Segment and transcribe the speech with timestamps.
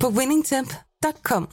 [0.00, 1.48] på winningtemp.com.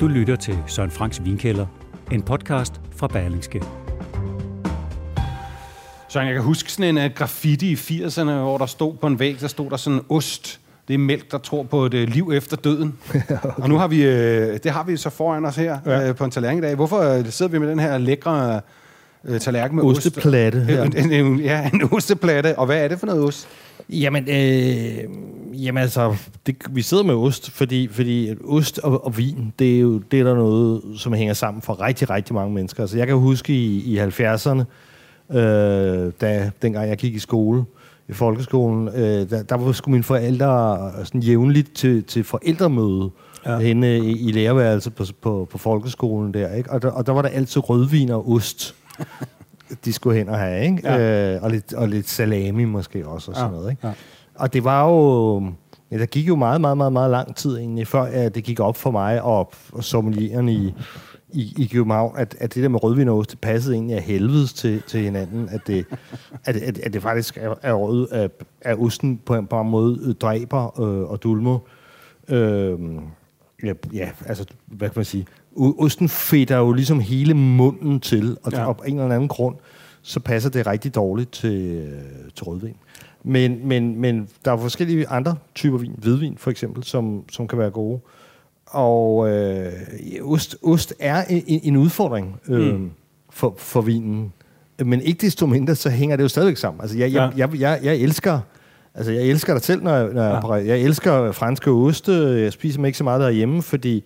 [0.00, 1.66] Du lytter til Søren Franks Vinkælder,
[2.12, 3.62] en podcast fra Berlingske.
[6.08, 9.18] Så jeg kan huske sådan en uh, graffiti i 80'erne, hvor der stod på en
[9.18, 10.61] væg, der stod der sådan ost.
[10.88, 12.98] Det er mælk, der tror på et uh, liv efter døden.
[13.10, 13.36] okay.
[13.56, 16.10] Og nu har vi, uh, det har vi så foran os her ja.
[16.10, 16.74] uh, på en tallerken i dag.
[16.74, 18.60] Hvorfor sidder vi med den her lækre
[19.40, 20.56] tallerken med Osteplatte.
[20.56, 20.68] ost?
[20.70, 20.84] Ja.
[20.84, 22.58] En, en, ja, en osteplatte.
[22.58, 23.48] Og hvad er det for noget ost?
[23.90, 26.16] Jamen, øh, jamen altså,
[26.46, 30.20] det, vi sidder med ost, fordi, fordi ost og, og vin, det er jo det
[30.20, 32.82] er der noget, som hænger sammen for rigtig, rigtig mange mennesker.
[32.82, 34.62] Altså, jeg kan huske i, i 70'erne,
[35.36, 37.64] øh, da, dengang jeg gik i skole,
[38.08, 43.10] i folkeskolen, øh, der, der var, skulle mine forældre sådan jævnligt til, til forældremøde
[43.46, 43.58] ja.
[43.58, 46.70] henne i, i lærerværelset på, på, på folkeskolen der, ikke?
[46.70, 48.74] Og, der, og der var der altid rødvin og ost.
[49.84, 50.88] de skulle hen og have, ikke?
[50.88, 51.34] Ja.
[51.34, 53.56] Øh, og, lidt, og lidt salami måske også, og sådan ja.
[53.56, 53.86] noget, ikke?
[53.86, 53.92] Ja.
[54.34, 55.52] Og det var jo...
[55.90, 58.60] Ja, der gik jo meget, meget, meget, meget lang tid egentlig, før ja, det gik
[58.60, 60.74] op for mig og, og sommelieren i,
[61.32, 64.02] i, i København, at, at det der med rødvin og ost, det passede egentlig af
[64.02, 65.86] helvedes til, til hinanden, at det,
[66.44, 68.30] at, at, at det faktisk er, er, rød, at,
[68.60, 71.58] at osten på en, på en måde dræber øh, og dulmer.
[72.28, 72.78] Øh,
[73.64, 75.26] ja, ja, altså, hvad kan man sige?
[75.56, 78.72] Osten fedter jo ligesom hele munden til, og ja.
[78.72, 79.56] på en eller anden grund,
[80.02, 81.88] så passer det rigtig dårligt til,
[82.34, 82.76] til rødvin.
[83.24, 87.58] Men, men, men der er forskellige andre typer vin, hvidvin for eksempel, som, som kan
[87.58, 88.00] være gode.
[88.72, 89.72] Og øh,
[90.22, 92.90] ost, ost er en, en udfordring øh, mm.
[93.30, 94.32] for, for vinen.
[94.84, 96.80] Men ikke desto mindre, så hænger det jo stadigvæk sammen.
[96.80, 98.40] Altså, jeg, jeg, jeg, jeg, jeg elsker...
[98.94, 102.12] Altså, jeg elsker dig selv, når jeg, når jeg, jeg elsker franske oste.
[102.12, 104.04] Jeg spiser dem ikke så meget derhjemme, fordi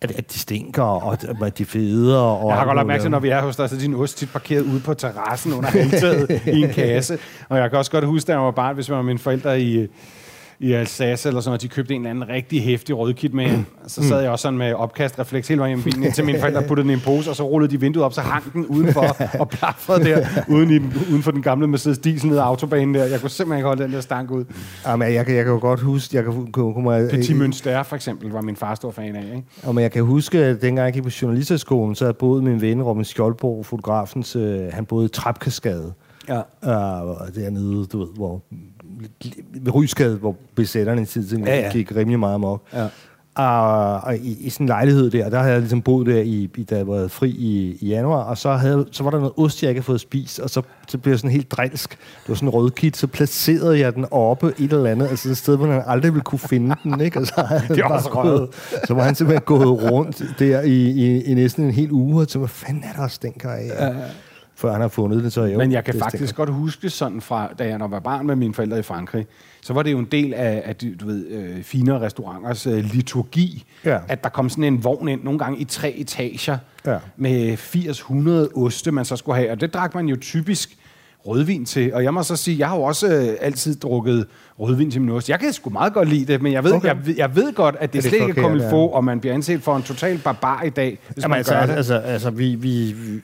[0.00, 2.18] at, at de stinker, og at de feder.
[2.18, 3.94] Og jeg har godt lagt mærke til, når vi er hos dig, så er din
[3.94, 7.18] ost tit parkeret ude på terrassen under halvtaget i en kasse.
[7.48, 9.60] Og jeg kan også godt huske, da jeg var barn, hvis jeg var mine forældre
[9.60, 9.86] i,
[10.60, 13.56] i Alsace eller sådan noget, de købte en eller anden rigtig hæftig rødkit med.
[13.56, 13.64] Mm.
[13.86, 16.84] Så sad jeg også sådan med opkastrefleks hele vejen hjemme bilen, indtil mine forældre puttede
[16.84, 19.48] den i en pose, og så rullede de vinduet op, så hang den udenfor og
[19.48, 23.04] plaffede der, uden, i den, uden for den gamle Mercedes diesel ned ad autobanen der.
[23.04, 24.44] Jeg kunne simpelthen ikke holde den der stank ud.
[24.86, 26.16] Jamen, jeg, kan, jeg kan jo godt huske...
[26.16, 29.22] Jeg kan, kunne, kunne, Petit Münster for eksempel var min far stor fan af.
[29.22, 29.42] Ikke?
[29.66, 32.82] Jamen, jeg kan huske, at dengang jeg gik på journalisterskolen, så havde både min ven
[32.82, 35.92] Robin Skjoldborg, fotografens, øh, han boede i Trapkaskade.
[36.28, 36.38] Ja.
[36.38, 38.42] Uh, dernede, du ved, hvor
[39.54, 41.70] ved Rysgade, hvor besætterne i tiden ja, ja.
[41.72, 42.62] gik rimelig meget amok.
[42.72, 42.88] Ja.
[43.36, 46.50] Og, og i, i sådan en lejlighed der, der havde jeg ligesom boet der, i,
[46.56, 49.32] i, da jeg var fri i, i januar, og så, havde, så var der noget
[49.36, 51.90] ost, jeg ikke havde fået spist, og så, så blev jeg sådan helt drilsk.
[51.90, 55.36] Det var sådan en rødkit, så placerede jeg den oppe et eller andet, altså et
[55.36, 57.20] sted, hvor han aldrig ville kunne finde den, ikke?
[57.20, 58.48] Og så, det var også gået,
[58.84, 62.26] så var han simpelthen gået rundt der i, i, i næsten en hel uge, og
[62.28, 63.66] så hvad fanden er der, der stinker af?
[63.78, 63.94] Ja
[64.56, 65.58] før han har fundet det, så jo.
[65.58, 66.44] Men jeg kan faktisk stikker.
[66.44, 69.26] godt huske sådan fra, da jeg var barn med mine forældre i Frankrig,
[69.60, 73.64] så var det jo en del af, af du ved, øh, finere restauranters øh, liturgi,
[73.84, 73.98] ja.
[74.08, 76.98] at der kom sådan en vogn ind, nogle gange i tre etager, ja.
[77.16, 77.56] med
[78.52, 80.78] 80-100 oste, man så skulle have, og det drak man jo typisk
[81.26, 81.94] rødvin til.
[81.94, 84.26] Og jeg må så sige, jeg har jo også øh, altid drukket
[84.60, 85.30] rødvin til min ost.
[85.30, 86.88] Jeg kan sgu meget godt lide det, men jeg ved, okay.
[86.88, 89.20] jeg, jeg ved godt, at det, er det slet ikke kommer i få, og man
[89.20, 91.72] bliver anset for en total barbar i dag, hvis Jamen, man altså, gør det.
[91.72, 93.20] Altså, altså vi, vi, vi,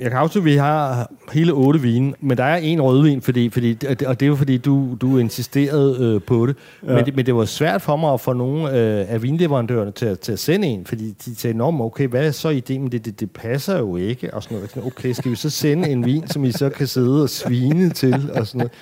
[0.00, 3.50] jeg kan afsløre, at vi har hele otte vine, men der er en rødvin, fordi,
[3.50, 6.56] fordi, og det er jo fordi, du, du insisterede øh, på det.
[6.86, 6.94] Ja.
[6.94, 7.16] Men, det.
[7.16, 10.38] Men det var svært for mig at få nogle øh, af vinleverandørerne til, til at
[10.38, 13.04] sende en, fordi de sagde, Nå, okay, hvad er så ideen med det?
[13.04, 14.34] Det, det passer jo ikke.
[14.34, 14.86] Og sådan noget.
[14.86, 18.30] Okay, skal vi så sende en vin, som I så kan sidde og svine til?
[18.34, 18.72] Og sådan noget.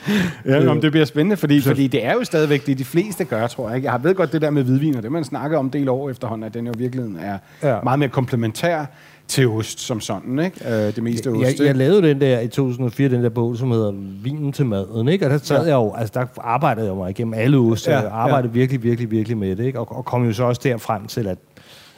[0.67, 3.25] Ja, øh, det bliver spændende, fordi, så, fordi det er jo stadigvæk det, de fleste
[3.25, 3.83] gør, tror jeg.
[3.83, 6.11] Jeg har ved godt det der med hvidvin, og det man snakker om del år
[6.11, 7.81] efterhånden, at den jo virkelig er ja.
[7.83, 8.85] meget mere komplementær
[9.29, 10.69] til ost som sådan, ikke?
[10.69, 11.59] Øh, det meste ost.
[11.59, 13.93] Jeg, jeg lavede den der i 2004, den der bog, som hedder
[14.23, 15.27] Vinen til maden, ikke?
[15.27, 15.63] Og der sad ja.
[15.63, 18.59] jeg jo, altså der arbejdede jeg mig igennem alle ost, ja, og arbejdede ja.
[18.59, 19.81] virkelig, virkelig, virkelig med det, ikke?
[19.81, 21.39] Og, og kom jo så også der frem til, at,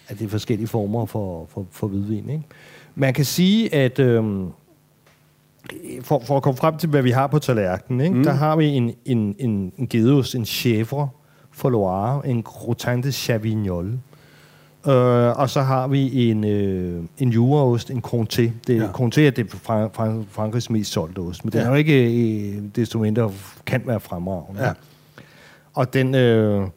[0.09, 2.45] at det er forskellige former for, for, for hvidvin, ikke?
[2.95, 4.47] Man kan sige, at øhm,
[6.01, 8.17] for, for at komme frem til, hvad vi har på tallerkenen, ikke?
[8.17, 8.25] Mm.
[8.25, 11.07] der har vi en, en, en, en gedeost, en chèvre
[11.53, 13.99] for Loire, en Grotin de Chavignol.
[14.85, 14.93] Uh,
[15.39, 18.43] og så har vi en, uh, en jureost, en Comté.
[18.67, 18.87] Det, ja.
[18.87, 21.59] Comté er det fra, fra Frankrigs mest solgte ost, men ja.
[21.59, 23.33] den er jo ikke uh, desto mindre
[23.67, 24.65] kan være fremragende.
[24.65, 24.73] Ja.
[25.75, 26.15] Og den...
[26.15, 26.69] Uh,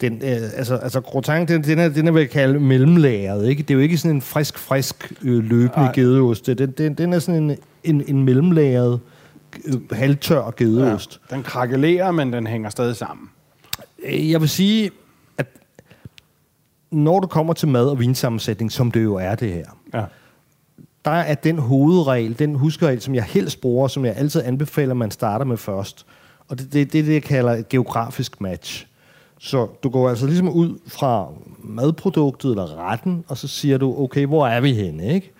[0.00, 3.62] den, øh, altså, altså Grotin, den, den, er, den er vel kaldt mellemlagret, ikke?
[3.62, 6.46] Det er jo ikke sådan en frisk, frisk øh, løbende gedeost.
[6.46, 7.56] Den, den, den er sådan en,
[7.86, 9.00] en, en mellemlagret,
[9.92, 11.20] halvtør gedeost.
[11.30, 13.28] Ja, den krakelerer, men den hænger stadig sammen.
[14.04, 14.90] Øh, jeg vil sige,
[15.38, 15.46] at
[16.90, 20.04] når du kommer til mad- og vinsammensætning, som det jo er det her, ja.
[21.04, 25.10] der er den hovedregel, den huskeregel, som jeg helst bruger, som jeg altid anbefaler, man
[25.10, 26.06] starter med først.
[26.48, 28.86] Og det er det, det, det, jeg kalder et geografisk match.
[29.38, 31.28] Så du går altså ligesom ud fra
[31.58, 35.32] madproduktet eller retten, og så siger du, okay, hvor er vi henne, ikke?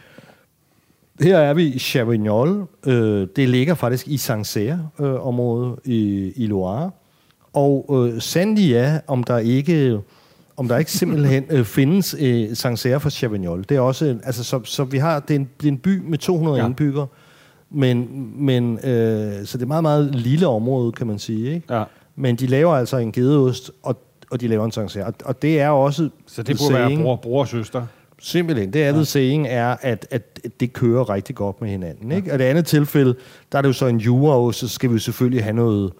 [1.21, 2.67] Her er vi i Chavignol.
[2.87, 6.91] Øh, det ligger faktisk i Sancerre-området øh, i, i Loire.
[7.53, 10.01] Og øh, sandelig ja, om der ikke
[10.57, 13.65] om der ikke simpelthen øh, findes øh, Sancerre for Chavignol.
[13.69, 16.01] Det er også, altså, så, så vi har, det er en, det er en by
[16.05, 16.67] med 200 ja.
[16.67, 17.07] indbyggere,
[17.71, 21.75] men, men øh, så det er meget, meget lille område, kan man sige, ikke?
[21.75, 21.85] Ja.
[22.17, 23.97] Men de laver altså en gedeost, og,
[24.31, 25.07] og de laver en sancerre.
[25.07, 26.09] Og, og det er også...
[26.27, 27.87] Så det burde saying, være bror, bror og søster?
[28.21, 28.73] Simpelthen.
[28.73, 29.05] Det andet ja.
[29.05, 32.13] saying er, at, at det kører rigtig godt med hinanden.
[32.13, 32.29] Ikke?
[32.29, 32.33] Ja.
[32.33, 33.15] Og det andet tilfælde,
[33.53, 35.93] der er det jo så en juraost, så skal vi selvfølgelig have noget,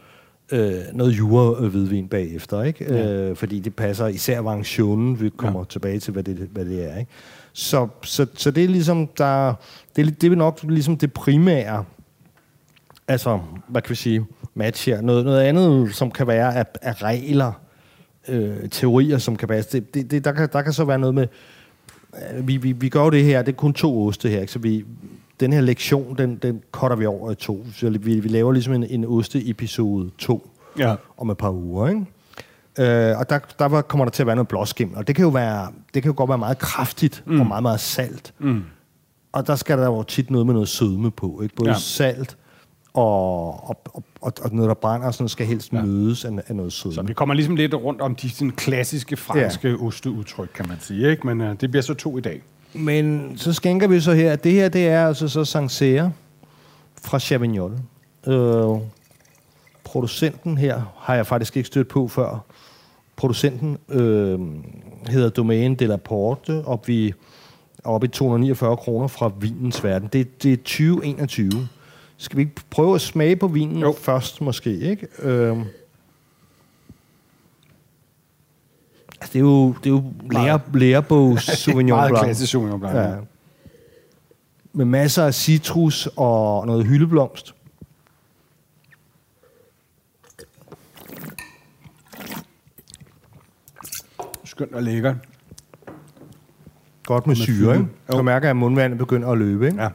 [0.53, 2.63] øh, noget jura-hvidvin bagefter.
[2.63, 2.95] Ikke?
[2.95, 3.13] Ja.
[3.13, 5.21] Øh, fordi det passer især variationen.
[5.21, 5.65] Vi kommer ja.
[5.65, 6.99] tilbage til, hvad det, hvad det er.
[6.99, 7.11] Ikke?
[7.53, 9.55] Så, så, så det er ligesom, der,
[9.97, 11.85] det, er, det er nok ligesom det primære,
[13.09, 15.01] altså, hvad kan vi sige, match her.
[15.01, 17.53] Noget, noget andet, som kan være af, af regler,
[18.29, 19.81] øh, teorier, som kan passe.
[19.81, 21.27] Det, det, det, der, kan, der kan så være noget med,
[22.41, 24.53] vi, vi, vi gør jo det her, det er kun to oste her, ikke?
[24.53, 24.85] så vi,
[25.41, 27.67] den her lektion, den, den cutter vi over i to.
[27.75, 30.95] Så vi, vi laver ligesom en, en oste-episode 2 ja.
[31.17, 32.01] om et par uger, ikke?
[32.79, 35.29] Øh, og der, der kommer der til at være noget blåskim, og det kan jo,
[35.29, 37.41] være, det kan jo godt være meget kraftigt mm.
[37.41, 38.35] og meget, meget salt.
[38.39, 38.63] Mm.
[39.33, 41.55] Og der skal der jo tit noget med noget sødme på, ikke?
[41.55, 41.79] Både ja.
[41.79, 42.37] salt
[42.97, 43.77] og, og,
[44.21, 45.83] og, og noget, der brænder, sådan skal helst ja.
[45.83, 46.95] mødes af, af noget sødme.
[46.95, 49.75] Så vi kommer ligesom lidt rundt om de sådan, klassiske franske ja.
[49.75, 51.11] osteudtryk, kan man sige.
[51.11, 51.27] Ikke?
[51.27, 52.43] Men uh, det bliver så to i dag.
[52.75, 56.13] Men så skænker vi så her, at det her, det er altså så Sancerre
[57.03, 57.73] fra Chavignol.
[58.27, 58.81] Øh,
[59.85, 62.45] producenten her har jeg faktisk ikke stødt på før.
[63.17, 64.41] Producenten øh,
[65.09, 67.15] hedder Domaine de la Porte, og vi
[67.85, 70.09] op i 249 kroner fra vinens verden.
[70.13, 71.69] Det, det er 2021.
[72.17, 73.95] Skal vi ikke prøve at smage på vinen jo.
[73.99, 74.79] først, måske?
[74.79, 75.07] Ikke?
[75.19, 75.65] Øhm.
[79.21, 82.13] Altså, det er jo, det er jo lærer, lærebogs Sauvignon Blanc.
[82.13, 82.97] Meget klassisk Sauvignon Blanc.
[82.97, 83.15] Ja.
[84.73, 87.55] Med masser af citrus og noget hyldeblomst.
[94.45, 95.17] Skønt og lækkert.
[97.05, 97.89] Godt med, med syre, ikke?
[98.13, 99.83] Du mærker, at mundvandet begynder at løbe, ikke?
[99.83, 99.89] Ja.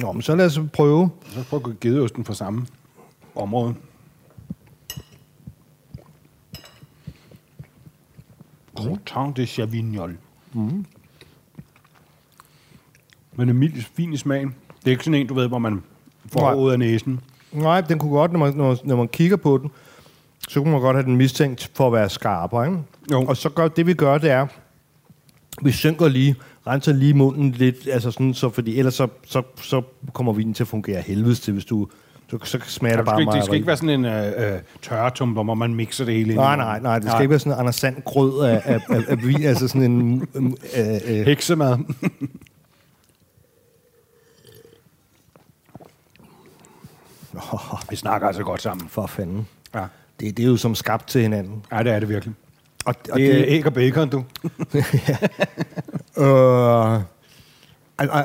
[0.00, 1.10] Nå, men så lad os prøve.
[1.26, 2.66] Så prøv at gedeosten fra samme
[3.34, 3.74] område.
[8.74, 10.16] Groutin de Chavignol.
[10.52, 10.84] Mm.
[13.36, 14.54] Men en mild, fin i smagen.
[14.80, 15.82] Det er ikke sådan en, du ved, hvor man
[16.32, 17.20] får ud af næsen.
[17.52, 19.70] Nej, den kunne godt, når man, når, når man kigger på den,
[20.48, 22.66] så kunne man godt have den mistænkt for at være skarpere.
[22.66, 22.78] Ikke?
[23.12, 23.24] Jo.
[23.24, 24.46] Og så gør det, vi gør, det er,
[25.62, 26.36] vi synker lige
[26.66, 30.64] renser lige munden lidt, altså sådan, så, fordi ellers så, så, så kommer vinen til
[30.64, 31.88] at fungere helvedes til, hvis du
[32.30, 33.36] så, så smager det bare meget.
[33.36, 36.38] Det skal ikke være sådan en øh, øh tørretum, hvor man mixer det hele ind.
[36.38, 36.98] Nej, nej, nej.
[36.98, 37.20] Det skal ja.
[37.20, 40.28] ikke være sådan en Anders Sand grød af, af, af, af vin, altså sådan en...
[40.34, 41.26] Øh, øh.
[41.26, 41.78] Heksemad.
[47.52, 48.88] oh, vi snakker altså godt sammen.
[48.88, 49.46] For fanden.
[49.74, 49.84] Ja.
[50.20, 51.64] Det, det er jo som skabt til hinanden.
[51.72, 52.34] Ja, det er det virkelig.
[52.88, 54.24] Og, og det er æg og bacon, du.
[56.24, 57.00] øh,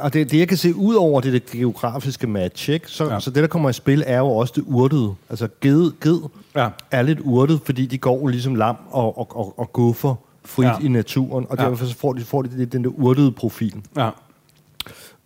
[0.04, 2.88] og det, det, jeg kan se ud over det, det geografiske match, ikke?
[2.88, 3.20] Så, ja.
[3.20, 5.16] så det, der kommer i spil, er jo også det urtede.
[5.30, 6.20] Altså, ged, ged
[6.56, 6.70] ja.
[6.92, 10.16] er lidt urtet, fordi de går ligesom lam og, og, og, og guffer
[10.46, 10.78] frit ja.
[10.82, 11.64] i naturen, og ja.
[11.64, 13.76] derfor så får de, får de den der urtede profil.
[13.98, 14.10] Ja.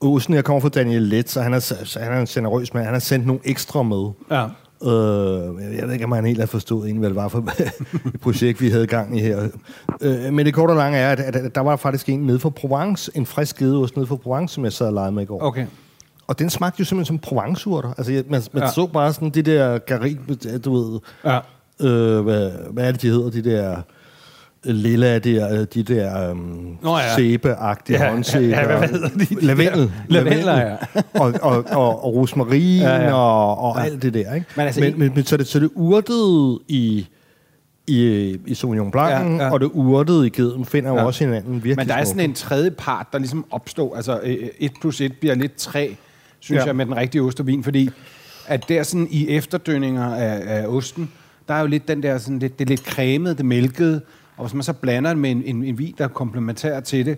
[0.01, 2.85] Åsen, jeg kommer fra Daniel Let, så han er, så han er en generøs mand.
[2.85, 4.09] Han har sendt nogle ekstra med.
[4.31, 4.47] Ja.
[4.83, 8.19] Øh, jeg ved ikke, om han helt har forstået egentlig, hvad det var for et
[8.21, 9.47] projekt, vi havde gang i her.
[10.01, 12.49] Øh, men det korte og lange er, at, at, der var faktisk en nede fra
[12.49, 15.43] Provence, en frisk gedeost nede fra Provence, som jeg sad og legede med i går.
[15.43, 15.65] Okay.
[16.27, 17.93] Og den smagte jo simpelthen som Provence-urter.
[17.97, 18.71] Altså, man, man ja.
[18.71, 20.19] så bare sådan det der garin,
[20.65, 20.99] du ved...
[21.25, 21.39] Ja.
[21.81, 23.29] Øh, hvad, hvad er det, de hedder?
[23.29, 23.81] De der
[24.73, 27.15] lilla, der, de der um, Nå, ja.
[27.15, 28.47] sæbeagtige ja, håndsæber.
[28.47, 29.45] Ja, ja, hvad hedder de?
[29.45, 29.91] Lavendel.
[30.07, 30.75] Lavendel, ja.
[31.21, 33.13] og, og, og, og rosmarin ja, ja.
[33.13, 33.83] og, og ja.
[33.83, 34.33] alt det der.
[34.33, 34.47] Ikke?
[34.55, 37.07] Men, altså, men, men, men så, er det, så det urtet i
[37.87, 39.51] i, i Sauvignon Blanc, ja, ja.
[39.51, 41.01] og det urtede i geden finder ja.
[41.01, 43.95] jo også hinanden virkelig Men der er sådan en tredje part, der ligesom opstår.
[43.95, 45.95] Altså, 1 øh, plus 1 bliver lidt 3,
[46.39, 46.65] synes ja.
[46.65, 47.89] jeg, med den rigtige ost og vin, fordi
[48.47, 51.11] at der sådan i efterdønninger af, af osten,
[51.47, 54.01] der er jo lidt den der, sådan lidt, det lidt cremede, det mælkede,
[54.37, 57.17] og hvis man så blander med en, en, en vin, der er komplementær til det,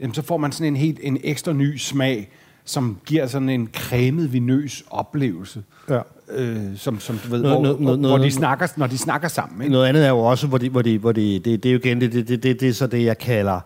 [0.00, 2.30] jamen, så får man sådan en helt en ekstra ny smag,
[2.64, 5.62] som giver sådan en cremet, vinøs oplevelse.
[5.90, 6.00] Ja.
[6.32, 8.98] Øh, som, som du ved, noget, hvor, noget, hvor, noget, hvor de snakker, når de
[8.98, 9.62] snakker sammen.
[9.62, 9.72] Ikke?
[9.72, 11.78] Noget andet er jo også, hvor de, hvor de, hvor de det, det er jo
[11.78, 13.60] igen, det, det, det, det, det er så det, jeg kalder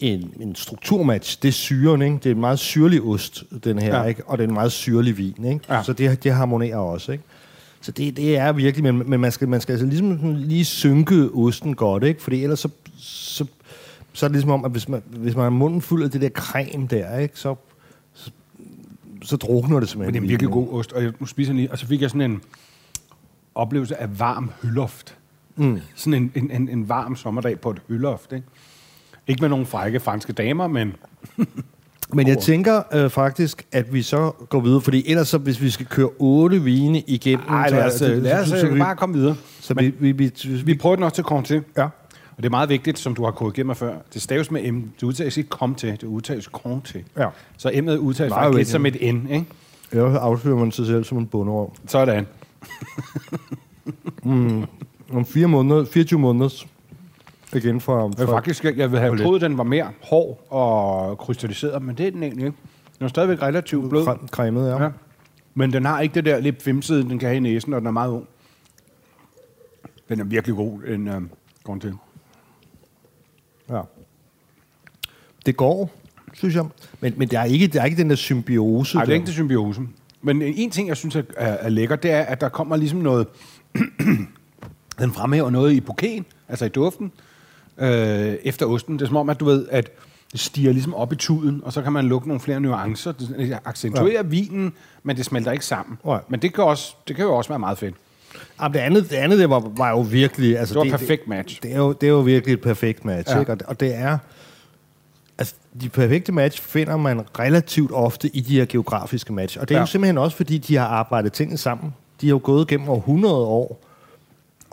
[0.00, 1.42] en, en strukturmatch.
[1.42, 2.14] Det er syren, ikke?
[2.14, 4.04] Det er en meget syrlig ost, den her, ja.
[4.04, 4.22] ikke?
[4.26, 5.60] Og det er en meget syrlig vin, ikke?
[5.70, 5.82] Ja.
[5.82, 7.24] Så det, det harmonerer også, ikke?
[7.84, 11.30] Så det, det er virkelig, men, men man skal, man skal altså ligesom lige synke
[11.34, 12.22] osten godt, ikke?
[12.22, 13.46] Fordi ellers så, så,
[14.12, 16.20] så er det ligesom om, at hvis man, hvis man har munden fuld af det
[16.20, 17.38] der creme der, ikke?
[17.38, 17.54] Så,
[18.14, 18.30] så,
[19.22, 20.12] så drukner det simpelthen.
[20.12, 22.02] Men det er en virkelig god ost, og jeg, nu spiser lige, og så fik
[22.02, 22.40] jeg sådan en
[23.54, 25.16] oplevelse af varm hølloft.
[25.56, 25.80] Mm.
[25.94, 28.46] Sådan en, en, en, en varm sommerdag på et hølloft, ikke?
[29.26, 30.94] Ikke med nogle frække franske damer, men...
[32.14, 35.70] Men jeg tænker øh, faktisk, at vi så går videre, fordi ellers så, hvis vi
[35.70, 37.46] skal køre otte vine igennem...
[37.48, 39.36] Nej, lad os, lad os, så, så, vi, bare komme videre.
[39.60, 41.62] Så vi, vi, vi, vi, vi prøver den også til komme til.
[41.76, 41.84] Ja.
[42.36, 43.94] Og det er meget vigtigt, som du har korrigeret mig før.
[44.14, 44.82] Det staves med M.
[45.00, 47.04] Det udtales ikke kom til, det udtales kom til.
[47.16, 47.28] Ja.
[47.56, 49.46] Så M'et udtales faktisk lidt som et N, ikke?
[49.92, 51.76] Ja, afslører man sig selv som en bundeår.
[51.86, 52.26] Sådan.
[54.22, 54.64] mm,
[55.12, 56.64] om fire måneder, 24 måneder
[57.54, 58.08] igen fra...
[58.08, 62.10] fra faktisk, jeg vil have troet, den var mere hård og krystalliseret, men det er
[62.10, 62.58] den egentlig ikke.
[62.98, 64.06] Den er stadigvæk relativt blød.
[64.30, 64.82] Cremet, ja.
[64.82, 64.90] ja.
[65.54, 67.86] Men den har ikke det der lidt femside, den kan have i næsen, og den
[67.86, 68.28] er meget ung.
[70.08, 71.22] Den er virkelig god, en øh,
[71.64, 71.94] grund til.
[73.70, 73.80] Ja.
[75.46, 75.90] Det går,
[76.32, 76.64] synes jeg.
[77.00, 78.96] Men, men der, er ikke, der er ikke den der symbiose.
[78.96, 79.80] Nej, det er ikke den symbiose.
[80.22, 83.26] Men en ting, jeg synes er, er lækker, det er, at der kommer ligesom noget...
[84.98, 87.12] den fremhæver noget i bouqueten, altså i duften,
[87.78, 88.94] øh, efter osten.
[88.94, 89.90] Det er som om, at du ved, at
[90.32, 93.12] det stiger ligesom op i tuden, og så kan man lukke nogle flere nuancer.
[93.12, 94.22] Det accentuerer ja.
[94.22, 95.98] vinen, men det smelter ikke sammen.
[96.06, 96.18] Ja.
[96.28, 97.94] Men det kan, også, det kan jo også være meget fedt.
[98.62, 100.58] Ja, det andet, det andet det var, var jo virkelig...
[100.58, 101.54] Altså, det var et perfekt match.
[101.54, 103.34] Det, det, er jo, det er jo virkelig et perfekt match.
[103.34, 103.40] Ja.
[103.40, 103.52] Ikke?
[103.52, 104.18] Og, og det er...
[105.38, 109.58] Altså, de perfekte match finder man relativt ofte i de her geografiske match.
[109.60, 109.82] Og det er ja.
[109.82, 111.94] jo simpelthen også, fordi de har arbejdet tingene sammen.
[112.20, 113.83] De har jo gået gennem over 100 år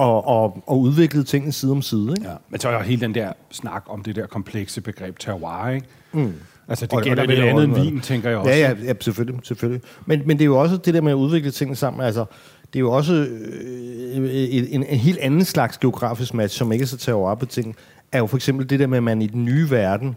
[0.01, 2.11] og, og, og udviklet tingene side om side.
[2.17, 2.29] Ikke?
[2.29, 2.35] Ja.
[2.49, 5.87] Men så er jo hele den der snak om det der komplekse begreb terroir, ikke?
[6.11, 6.33] Mm.
[6.67, 8.51] Altså, det gælder vel andet end vin, tænker jeg også.
[8.51, 9.39] Ja, ja, ja selvfølgelig.
[9.43, 9.81] selvfølgelig.
[10.05, 12.05] Men, men det er jo også det der med at udvikle tingene sammen.
[12.05, 12.25] Altså,
[12.73, 14.29] det er jo også øh,
[14.71, 17.75] en, en helt anden slags geografisk match, som ikke er så terroir på ting,
[18.11, 20.15] er jo for eksempel det der med, at man i den nye verden,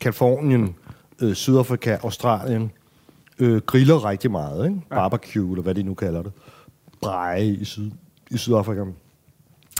[0.00, 0.74] Kalifornien,
[1.22, 2.70] øh, Sydafrika, Australien,
[3.38, 4.68] øh, griller rigtig meget.
[4.68, 4.80] Ikke?
[4.90, 6.32] Barbecue, eller hvad de nu kalder det.
[7.00, 7.90] Breje i, Syd,
[8.30, 8.84] i Sydafrika.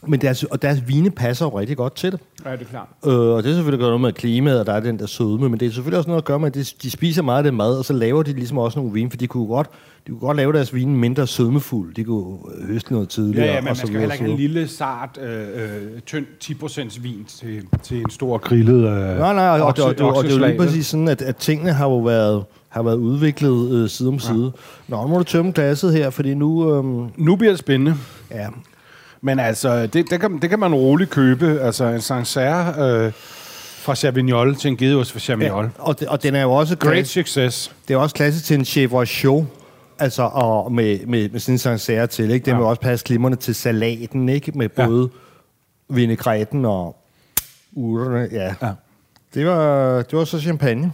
[0.06, 2.20] Men deres, og deres vine passer jo rigtig godt til det.
[2.44, 2.88] Ja, det er klart.
[3.06, 5.60] Øh, og det er selvfølgelig noget med klimaet, og der er den der sødme, men
[5.60, 7.54] det er selvfølgelig også noget at gøre med, at de, de spiser meget af det
[7.54, 9.66] mad, og så laver de ligesom også nogle vine, for de kunne godt,
[10.06, 11.94] de kunne godt lave deres vine mindre sødmefuld.
[11.94, 13.46] De kunne høste noget tidligere.
[13.46, 17.02] Ja, ja men man skal heller ikke have en lille, sart, øh, øh, tynd 10%
[17.02, 20.24] vin til, til en stor grillet øh, Nej, nej, og, okse, og, og, og, og
[20.24, 23.72] det er jo lige præcis sådan, at, at tingene har jo været har været udviklet
[23.72, 24.20] øh, side om ja.
[24.20, 24.52] side.
[24.88, 26.74] Nå, nu må du tømme glasset her, fordi nu...
[26.74, 26.84] Øh,
[27.16, 27.94] nu bliver det spændende.
[28.30, 28.46] Ja,
[29.26, 31.60] men altså, det, det, kan, det kan man roligt købe.
[31.60, 33.12] Altså en Sancerre øh,
[33.78, 35.64] fra Chavignol til en gedeost fra Chavignol.
[35.64, 36.76] Ja, og, og den er jo også...
[36.76, 37.72] Great success.
[37.88, 39.44] Det er også klasse til en chèvre chaud.
[39.98, 42.44] Altså, og med, med, med sådan en Sancerre til, ikke?
[42.44, 42.56] Det ja.
[42.56, 44.52] vil også passe klimmerne til salaten, ikke?
[44.54, 45.10] Med både
[45.90, 45.94] ja.
[45.94, 46.96] vinaigreten og
[47.72, 48.54] urterne, ja.
[48.62, 48.72] ja.
[49.34, 50.92] Det var, det var så champagne.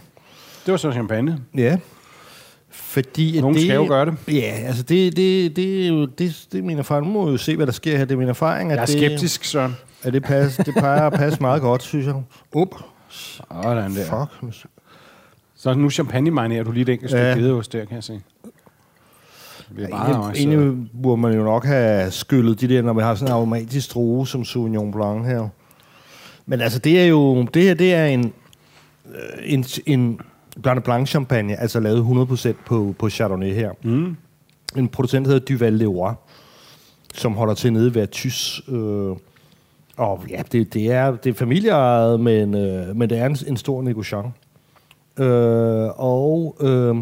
[0.65, 1.39] Det var så champagne.
[1.57, 1.77] Ja.
[2.73, 4.17] Fordi Nogen det, skal jo gøre det.
[4.27, 7.07] Ja, altså det, det, det, det, det, det er min erfaring.
[7.07, 8.05] Nu må vi jo se, hvad der sker her.
[8.05, 8.71] Det er min erfaring.
[8.71, 9.75] At jeg er det, skeptisk, Søren.
[10.03, 12.15] At det, passe, det plejer at passe meget godt, synes jeg.
[12.53, 12.75] Up.
[13.09, 14.27] Sådan der.
[14.41, 14.65] Fuck.
[15.55, 17.35] Så nu champagne marinerer du lige et enkelt stykke ja.
[17.35, 18.21] gedeost der, kan jeg se.
[19.75, 23.15] Det er bare egentlig burde man jo nok have skyllet de der, når vi har
[23.15, 25.47] sådan en aromatisk strue som Sauvignon Blanc her.
[26.45, 27.43] Men altså, det er jo...
[27.53, 28.33] Det her, det er en,
[29.05, 30.19] øh, en, en
[30.61, 33.71] Blanc Blanc champagne, altså lavet 100% på, på Chardonnay her.
[33.83, 34.17] Mm.
[34.75, 36.11] En producent hedder Duval Leroy,
[37.13, 38.61] som holder til nede ved Tys.
[38.67, 39.15] Øh,
[39.97, 43.57] og ja, det, det, er, det er familieejet, men, øh, men det er en, en
[43.57, 44.27] stor negociant.
[45.19, 46.95] Øh, og øh,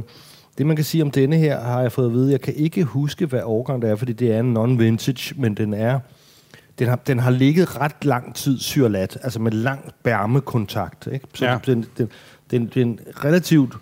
[0.57, 2.31] det, man kan sige om denne her, har jeg fået at vide.
[2.31, 5.73] Jeg kan ikke huske, hvad årgang det er, fordi det er en non-vintage, men den
[5.73, 5.99] er...
[6.79, 11.07] Den har, den har ligget ret lang tid syrlat, altså med lang bærmekontakt.
[11.11, 11.25] Ikke?
[11.33, 11.57] Så ja.
[11.65, 12.09] den, den,
[12.51, 13.77] den, det er en relativt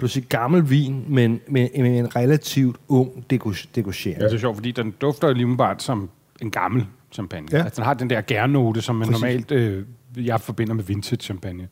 [0.00, 4.20] kan du sige, gammel vin, men med, med en relativt ung degociering.
[4.20, 6.10] Ja, det er sjovt, fordi den dufter lige bare som
[6.42, 7.48] en gammel champagne.
[7.52, 7.62] Ja.
[7.62, 9.20] Altså, den har den der gærnote, som man Præcis.
[9.20, 9.84] normalt øh,
[10.16, 11.68] jeg forbinder med vintage champagne.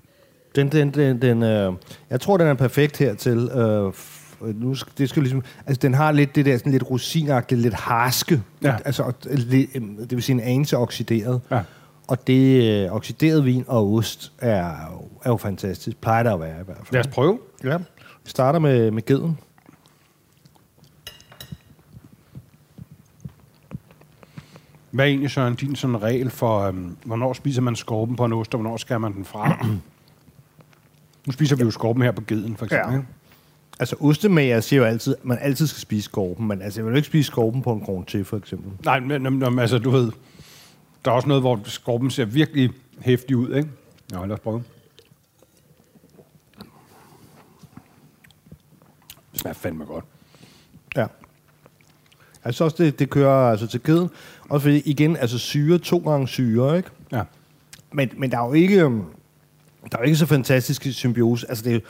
[0.57, 1.73] Den, den, den, den øh,
[2.11, 3.51] jeg tror, den er perfekt hertil.
[3.55, 3.93] Øh,
[4.55, 7.75] nu skal, det skal ligesom, altså den har lidt det der sådan lidt rosinagtigt, lidt
[7.75, 8.77] harske, ja.
[8.85, 11.41] altså det vil sige en anelse oxideret.
[11.51, 11.61] Ja.
[12.09, 14.65] Og det øh, oxideret vin og ost er,
[15.25, 15.97] er jo fantastisk.
[15.97, 16.93] Plejer det at være i hvert fald.
[16.93, 17.39] Lad os prøve.
[17.65, 17.77] Ja.
[18.25, 19.39] Vi starter med, med geden.
[24.91, 28.33] Hvad er egentlig, Søren, din sådan regel for, øhm, hvornår spiser man skorpen på en
[28.33, 29.67] ost, og hvornår skal man den fra?
[31.27, 32.95] nu spiser vi jo skorpen her på geden, for eksempel.
[32.95, 33.01] Ja.
[33.81, 36.97] Altså, ostemager siger jo altid, at man altid skal spise skorpen, men altså, jeg vil
[36.97, 38.73] ikke spise skorpen på en kron til, for eksempel.
[38.85, 40.13] Nej, men, men altså, du ved,
[41.05, 43.69] der er også noget, hvor skorpen ser virkelig hæftig ud, ikke?
[44.13, 44.63] Ja, lad os prøve.
[49.33, 50.05] Det smager fandme godt.
[50.97, 51.07] Ja.
[52.45, 54.11] Altså også det, det kører altså til geden.
[54.49, 56.91] Og fordi igen, altså syre, to gange syre, ikke?
[57.13, 57.23] Ja.
[57.93, 59.05] Men, men der er jo ikke, øhm,
[59.93, 61.49] der er jo ikke så fantastisk symbiose.
[61.49, 61.81] Altså det er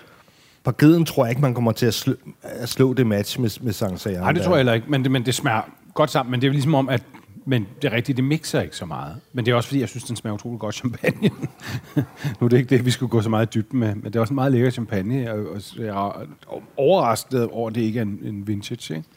[0.64, 3.62] på geden tror jeg ikke, man kommer til at slå, at slå det match med,
[3.62, 4.20] med Sancerre.
[4.20, 5.62] Nej, det tror jeg heller ikke, men det, men det smager
[5.94, 6.30] godt sammen.
[6.30, 7.02] Men det er ligesom om, at
[7.48, 9.16] men det er rigtigt, det mixer ikke så meget.
[9.32, 11.30] Men det er også fordi, jeg synes, den smager utroligt godt champagne.
[12.40, 14.20] nu er det ikke det, vi skulle gå så meget dybden med, men det er
[14.20, 16.26] også en meget lækker champagne, og jeg er
[16.76, 19.08] overrasket over, at det ikke er en, en vintage, ikke?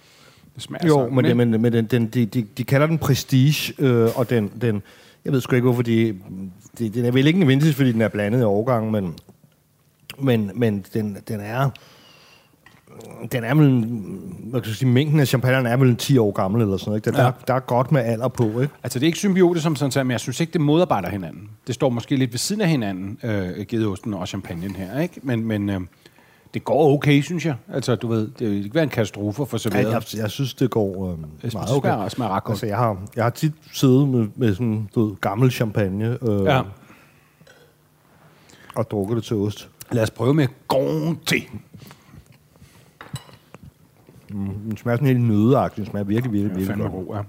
[0.56, 3.74] Det smager jo, men, det, men, men den, den, de, de, de kalder den prestige,
[3.80, 4.84] øh, og den, den,
[5.26, 6.20] jeg ved sgu ikke, hvorfor de,
[6.78, 9.16] de, den er vel ikke en vintage, fordi den er blandet i overgang, men,
[10.20, 11.70] men, men den, den er,
[13.32, 13.86] den er vel,
[14.44, 17.08] hvad kan jeg sige, mængden af champagne er vel 10 år gammel eller sådan noget.
[17.08, 17.18] Ikke?
[17.18, 17.28] Der, ja.
[17.28, 18.74] der, der er godt med alder på, ikke?
[18.84, 21.50] Altså det er ikke symbiote som sådan, men jeg synes ikke, det modarbejder hinanden.
[21.68, 25.20] Det står måske lidt ved siden af hinanden, øh, gedeosten og champagnen her, ikke?
[25.24, 25.82] Men, men øh,
[26.54, 27.56] det går okay, synes jeg.
[27.74, 29.84] Altså, du ved, det vil ikke være en katastrofe for serveret.
[29.84, 31.20] Ja, jeg, jeg synes, det går øh,
[31.54, 32.04] meget okay.
[32.04, 32.54] Det smager ret godt.
[32.54, 36.46] Altså, jeg har, jeg har tit siddet med, med sådan du ved, gammel champagne øh,
[36.46, 36.62] ja.
[38.76, 39.70] og drukket det til ost.
[39.92, 41.50] Lad os prøve med Gonti.
[44.34, 45.78] Mm, den smager sådan helt nødeagtig.
[45.78, 47.08] Den smager virkelig, virkelig, virkelig godt.
[47.08, 47.22] god, ja.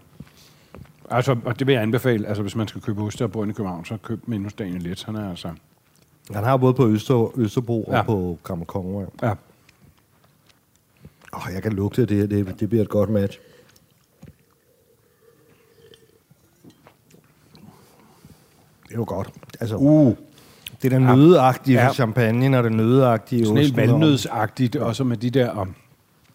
[1.11, 2.29] Altså, og det vil jeg anbefale.
[2.29, 5.05] Altså, hvis man skal købe ost og i København, så køb minus Daniel Let.
[5.05, 5.49] Han er altså
[6.31, 7.99] han har både på Øster, Østerbro ja.
[7.99, 9.07] og på Kammerkonge.
[9.23, 9.35] Ja.
[11.33, 13.39] Oh, jeg kan lugte det Det, det bliver et godt match.
[18.83, 19.31] Det er jo godt.
[19.61, 20.15] Altså, uh.
[20.83, 21.93] Det er den nødeagtige ja.
[21.93, 24.85] champagne, og det nødeagtige Sådan helt valnødsagtigt, ja.
[24.85, 25.75] også med de der um,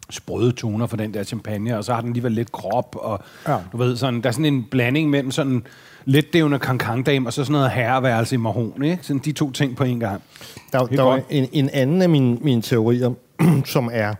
[0.09, 3.57] sprøde toner for den der champagne, og så har den alligevel lidt krop, og ja.
[3.71, 5.63] du ved, sådan, der er sådan en blanding mellem sådan
[6.05, 8.99] letdævende kankangdame, og så sådan noget herreværelse i mahon, ikke?
[9.01, 10.21] Sådan de to ting på en gang.
[10.73, 13.13] Der, der er en, en anden af mine, mine teorier,
[13.65, 14.13] som er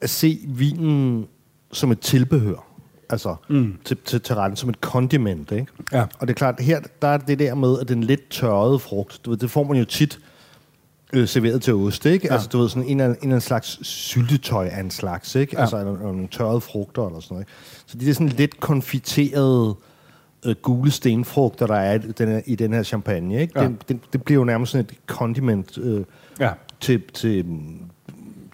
[0.00, 1.26] at se vinen
[1.72, 2.64] som et tilbehør.
[3.10, 3.78] Altså mm.
[3.84, 5.66] til, til, til retten, som et kondiment, ikke?
[5.92, 6.02] Ja.
[6.18, 9.20] Og det er klart, her der er det der med, at den lidt tørrede frugt,
[9.24, 10.18] du ved, det får man jo tit
[11.12, 12.26] øh, serveret til ost, ikke?
[12.26, 12.32] Ja.
[12.32, 15.56] Altså, du ved, sådan en, en, en slags syltetøj af en slags, ikke?
[15.56, 15.60] Ja.
[15.60, 17.52] Altså, nogle tørrede frugter eller sådan noget, ikke?
[17.86, 19.76] Så de er sådan lidt konfiterede
[20.44, 23.40] øh, gule stenfrugter, der er i den, i den her champagne.
[23.40, 23.60] Ikke?
[23.60, 23.68] Ja.
[23.68, 26.04] Det, det, det bliver jo nærmest sådan et condiment øh,
[26.40, 26.52] ja.
[26.80, 27.46] til, til,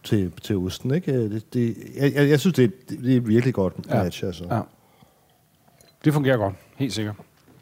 [0.04, 0.94] til, til osten.
[0.94, 1.12] Ikke?
[1.12, 4.02] Øh, det, det, jeg, jeg synes, det er, det er virkelig godt ja.
[4.02, 4.24] match.
[4.24, 4.44] Altså.
[4.50, 4.60] Ja.
[6.04, 7.14] Det fungerer godt, helt sikkert.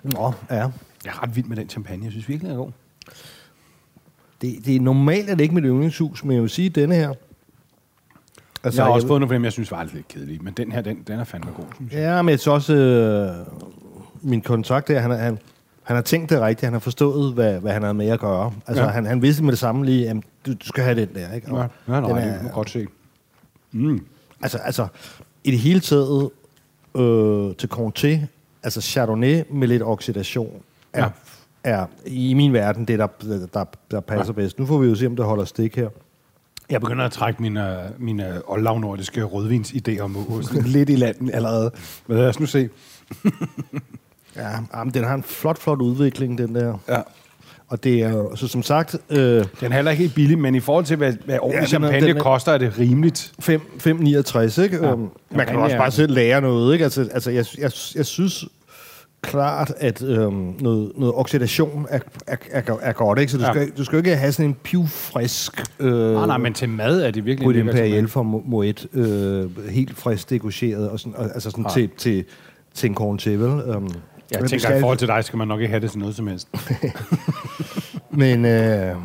[0.02, 0.56] Nå, ja.
[0.56, 0.70] Jeg
[1.04, 2.04] er ret vild med den champagne.
[2.04, 2.70] Jeg synes virkelig, den er god.
[4.42, 7.14] Det, det er normalt er det ikke mit yndlingshus, men jeg vil sige, denne her,
[8.64, 10.54] Altså, jeg har også jeg, fået nogle af dem, jeg synes var lidt kedelige, men
[10.54, 12.00] den her, den, den er fandme god, synes jeg.
[12.00, 13.46] Ja, men jeg synes også, øh,
[14.22, 15.38] min kontakt der, han, han,
[15.82, 18.52] han har tænkt det rigtigt, han har forstået, hvad, hvad han havde med at gøre.
[18.66, 18.88] Altså, ja.
[18.88, 21.48] han, han vidste med det samme lige, at du, du skal have den der, ikke?
[21.48, 22.86] Og ja, ja nej, den er, det må godt se.
[23.72, 24.06] Mm.
[24.42, 24.86] Altså, altså,
[25.44, 26.30] i det hele taget,
[26.94, 28.26] øh, til Conté,
[28.62, 31.10] altså Chardonnay med lidt oxidation, er, ja.
[31.64, 33.06] Er i min verden det, der,
[33.54, 34.40] der, der passer ja.
[34.40, 34.58] bedst.
[34.58, 35.88] Nu får vi jo se, om det holder stik her.
[36.70, 40.16] Jeg begynder at trække mine, mine oldlavnordiske rødvinsidéer om
[40.64, 41.70] lidt i landen allerede.
[42.06, 42.68] Men lad os nu se.
[44.36, 44.50] ja,
[44.84, 46.78] men den har en flot, flot udvikling, den der.
[46.88, 47.00] Ja.
[47.68, 48.96] Og det er jo, så som sagt...
[49.10, 51.66] Øh, den er heller ikke helt billig, men i forhold til, hvad, hvad ordentlig ja,
[51.66, 53.32] champagne den er, koster, er det rimeligt.
[53.40, 54.76] 5,69, ikke?
[54.76, 54.92] Ja.
[54.92, 56.84] Um, man kan også bare selv lære noget, ikke?
[56.84, 58.44] Altså, altså jeg, jeg, jeg synes
[59.22, 63.32] klart, at øhm, noget, noget oxidation er, er, er, er godt, ikke?
[63.32, 63.52] Så du, ja.
[63.52, 65.64] skal, du skal ikke have sådan en pivfrisk...
[65.80, 67.46] Øh, nej, nej, men til mad er det virkelig...
[67.46, 71.70] På Imperial for Moet, øh, helt frisk degageret, og sådan, altså sådan ja.
[71.70, 72.24] til, til,
[72.74, 73.48] til en corn til, vel?
[73.48, 73.90] Um,
[74.30, 74.78] jeg tænker, skal...
[74.78, 76.48] i forhold til dig, skal man nok ikke have det til noget som helst.
[78.10, 78.44] men...
[78.44, 78.96] Øh,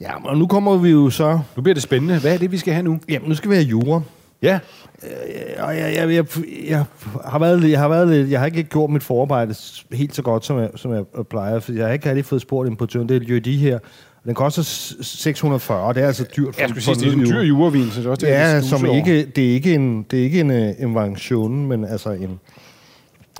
[0.00, 1.40] Ja, og nu kommer vi jo så...
[1.56, 2.20] Nu bliver det spændende.
[2.20, 3.00] Hvad er det, vi skal have nu?
[3.08, 4.00] Jamen, nu skal vi have jura.
[4.42, 4.58] Ja.
[5.04, 6.24] Øh, og jeg, jeg, jeg,
[6.68, 6.84] jeg,
[7.24, 9.54] har været, jeg har været lidt, jeg har ikke gjort mit forarbejde
[9.92, 12.68] helt så godt, som jeg, som jeg plejer, for jeg har ikke rigtig fået spurgt
[12.68, 13.08] importøren.
[13.08, 13.78] Det er jo de her.
[14.24, 14.62] Den koster
[15.02, 16.54] 640, det er altså dyrt.
[16.54, 18.60] For, jeg skulle sige, det er en dyr jurevin, så det er også det, Ja,
[18.60, 22.10] som ikke, det er ikke en, det er ikke en, en øh, variation, men altså
[22.10, 22.40] en...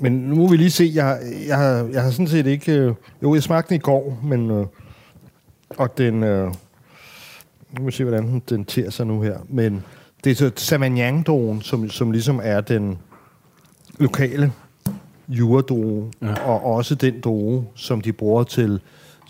[0.00, 2.72] Men nu må vi lige se, jeg, jeg, har, jeg har sådan set ikke...
[2.72, 4.50] Øh, jo, jeg smagte den i går, men...
[4.50, 4.66] Øh,
[5.76, 6.22] og den...
[6.22, 6.46] Øh,
[7.72, 9.38] nu må vi se, hvordan den, ter sig nu her.
[9.48, 9.84] Men
[10.24, 12.98] det er så sauvignon som, som ligesom er den
[13.98, 14.52] lokale
[15.28, 16.34] juredroge, ja.
[16.34, 18.80] og også den droge, som de bruger til,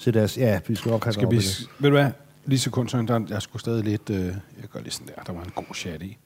[0.00, 0.38] til deres...
[0.38, 1.68] Ja, vi skal nok have skal vi, det.
[1.78, 2.10] Ved du hvad?
[2.46, 4.10] Lige sekund, så der, jeg skulle stadig lidt...
[4.10, 4.34] Øh, jeg
[4.72, 5.22] gør lige sådan der.
[5.22, 6.16] Der var en god chat i.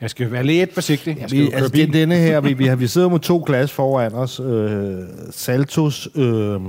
[0.00, 1.16] Jeg skal være lidt forsigtig.
[1.20, 3.72] Jeg skal vi, altså, den, denne her, vi, vi, har, vi sidder med to glas
[3.72, 4.40] foran os.
[4.40, 6.08] Øh, Saltos...
[6.14, 6.60] Øh,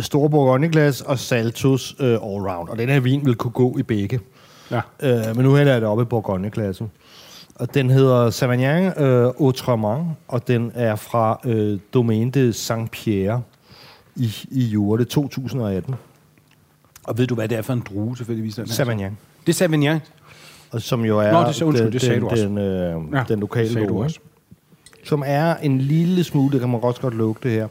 [0.00, 2.70] store bourgogne-glas og Saltos øh, all-round.
[2.70, 4.20] Og den her vin vil kunne gå i begge.
[4.70, 4.80] Ja.
[5.02, 6.90] Øh, men nu hælder jeg det op i Bourgogne-klassen.
[7.54, 13.40] Og den hedder Savagnin øh, Autrement, og den er fra øh, Domaine de Saint-Pierre
[14.16, 15.94] i, i Jurde 2018.
[17.04, 18.56] Og ved du, hvad det er for en drue, selvfølgelig?
[18.56, 19.18] Den Savagnin.
[19.46, 19.98] Det er Savagnin?
[20.70, 22.44] Og som jo er Nå, det, undskyld, den, det sagde den, du også.
[22.44, 24.10] Den, øh, ja, den lokale drue.
[25.04, 27.68] Som er en lille smule, det kan man også godt lugte her,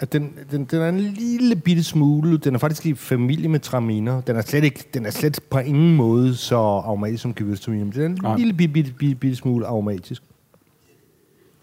[0.00, 3.60] at den, den, den er en lille bitte smule, den er faktisk i familie med
[3.60, 4.20] traminer.
[4.20, 7.92] Den er slet, ikke, den er slet på ingen måde så aromatisk som gewürztraminer, men
[7.92, 8.36] den er en ja.
[8.36, 10.22] lille bitte, bitte, bitte, bitte smule aromatisk.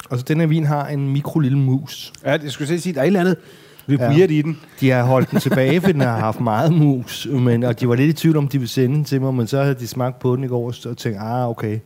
[0.10, 2.14] Og så den her vin har en mikro lille mus.
[2.26, 3.38] Ja, jeg skulle sige, der er et eller andet
[3.88, 4.28] vi ja.
[4.28, 4.60] i den.
[4.80, 7.96] De har holdt den tilbage, for den har haft meget mus, men, og de var
[7.96, 10.20] lidt i tvivl om, de ville sende den til mig, men så havde de smagt
[10.20, 11.80] på den i går og tænkt, ah, okay,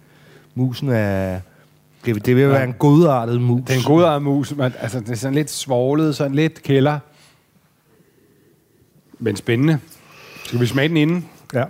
[0.55, 1.39] musen er
[2.05, 3.61] det, det vil være en godartet mus.
[3.61, 6.99] Det er en godartet mus, men altså, det er sådan lidt svoglet, sådan lidt kælder.
[9.19, 9.79] Men spændende.
[10.45, 11.29] Skal vi smage den inden?
[11.53, 11.65] Ja.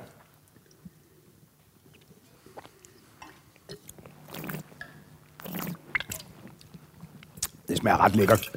[7.67, 8.51] Det smager ret lækkert.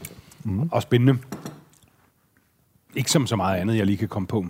[0.44, 0.68] Mm.
[0.72, 1.18] Og spændende.
[2.94, 4.46] Ikke som så meget andet, jeg lige kan komme på.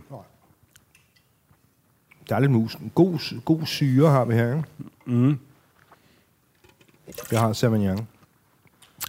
[2.28, 2.78] Der er lidt mus.
[2.94, 4.56] God, god syre har vi her.
[4.56, 4.68] Ikke?
[5.06, 5.38] Mm.
[7.32, 7.96] Jeg har Sauvignon.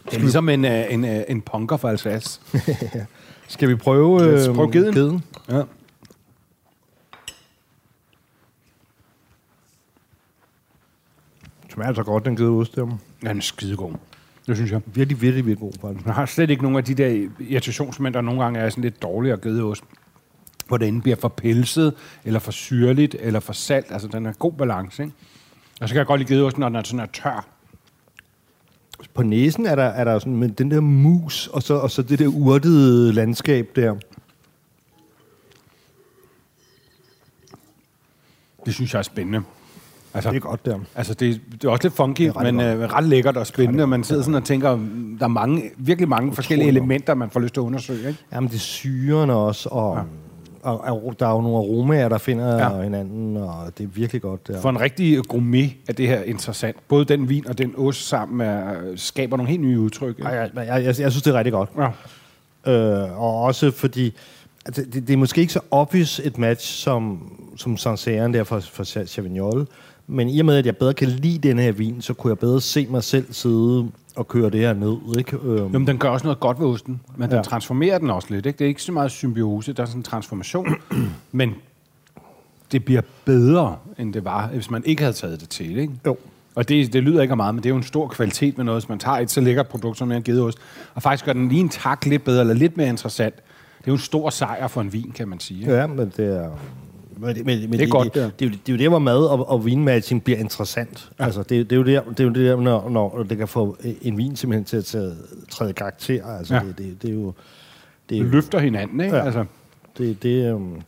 [0.06, 2.42] Det er ligesom en, uh, en, uh, en punker for Alsace.
[3.48, 4.94] Skal vi prøve, øh, prøve geden?
[4.94, 5.24] geden?
[5.50, 5.58] Ja.
[11.64, 12.98] Det smager altså godt, den gedeost der.
[13.24, 13.94] Ja, den er skidegod.
[14.48, 14.82] Det synes jeg.
[14.86, 16.06] Virkelig, virkelig, virkelig god, faktisk.
[16.06, 19.02] Jeg har slet ikke nogen af de der irritationsmænd, der nogle gange er sådan lidt
[19.02, 19.84] dårligere gedeost.
[20.68, 21.94] Hvor det enten bliver for pelset,
[22.26, 23.86] eller for syrligt, eller for salt.
[23.90, 25.16] Altså, den er god balance, ikke?
[25.82, 27.48] Og så kan jeg godt lide gedeost, når den er sådan er tør
[29.14, 32.02] på næsen er der, er der sådan med den der mus, og så, og så
[32.02, 33.96] det der urtede landskab der.
[38.66, 39.42] Det synes jeg er spændende.
[40.14, 40.80] Altså, det er godt der.
[40.96, 43.88] Altså, det, det er også lidt funky, ret men uh, ret lækkert og spændende.
[43.88, 44.70] Man sidder sådan og tænker,
[45.20, 48.08] der er mange, virkelig mange forskellige elementer, man får lyst til at undersøge.
[48.08, 48.20] Ikke?
[48.32, 50.04] Jamen, det er syrene også, og ja
[50.64, 52.82] og, og der er jo nogle aromaer, der finder ja.
[52.82, 54.48] hinanden, og det er virkelig godt.
[54.48, 54.62] Der.
[54.62, 56.78] For en rigtig gourmet er det her interessant.
[56.88, 60.20] Både den vin og den ost sammen er, skaber nogle helt nye udtryk.
[60.20, 61.70] Ja, jeg, jeg, jeg, jeg synes, det er rigtig godt.
[61.78, 61.90] Ja.
[62.74, 64.14] Øh, og også fordi,
[64.66, 68.60] altså, det, det er måske ikke så obvious et match som, som Sancerre der for,
[68.60, 69.68] for Chavignol,
[70.08, 72.40] men i og med, at jeg bedre kan lide den her vin, så kunne jeg
[72.40, 75.18] bedre se mig selv sidde og køre det her ned.
[75.18, 75.38] Ikke?
[75.44, 75.74] Øhm.
[75.74, 77.36] Jamen, den gør også noget godt ved osten, men ja.
[77.36, 78.46] den transformerer den også lidt.
[78.46, 78.58] Ikke?
[78.58, 80.76] Det er ikke så meget symbiose, der er sådan en transformation,
[81.32, 81.54] men
[82.72, 85.78] det bliver bedre, end det var, hvis man ikke havde taget det til.
[85.78, 85.94] Ikke?
[86.06, 86.18] Jo.
[86.56, 88.82] Og det, det lyder ikke meget, men det er jo en stor kvalitet med noget,
[88.82, 90.58] hvis man tager et så lækkert produkt som en gedeost,
[90.94, 93.36] og faktisk gør den lige en tak lidt bedre, eller lidt mere interessant.
[93.36, 95.60] Det er jo en stor sejr for en vin, kan man sige.
[95.60, 95.74] Ikke?
[95.74, 96.50] Ja, men det er...
[97.22, 99.00] Men, men, men det er det, godt, det, det, det, det, er jo det, hvor
[99.00, 101.12] mad og, og vinmatching bliver interessant.
[101.20, 101.26] Ja.
[101.26, 103.78] Altså, det, det, er jo der, det er jo der, når, når det kan få
[104.02, 105.14] en vin simpelthen til at tage,
[105.50, 106.26] træde karakter.
[106.38, 106.60] Altså, ja.
[106.60, 107.34] det, det, det, er jo...
[108.10, 109.16] Det, er, løfter hinanden, ikke?
[109.16, 109.26] Ja.
[109.26, 109.46] Altså.
[109.98, 110.82] Det, det, um,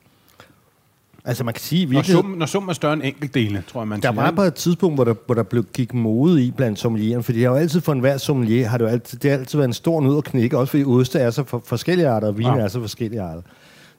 [1.25, 1.93] Altså man kan sige.
[1.93, 4.21] Når summen, når summen er større end enkeltdele, tror jeg, man Der siger.
[4.21, 7.37] var bare et tidspunkt, hvor der, hvor der blev, gik mode i blandt sommelieren, fordi
[7.37, 9.67] det har jo altid for enhver sommelier, har det, jo altid, det har altid været
[9.67, 12.47] en stor nød at knække, også fordi oste er så for, forskellige arter, og vin
[12.47, 12.57] ja.
[12.57, 13.41] er så forskellige arter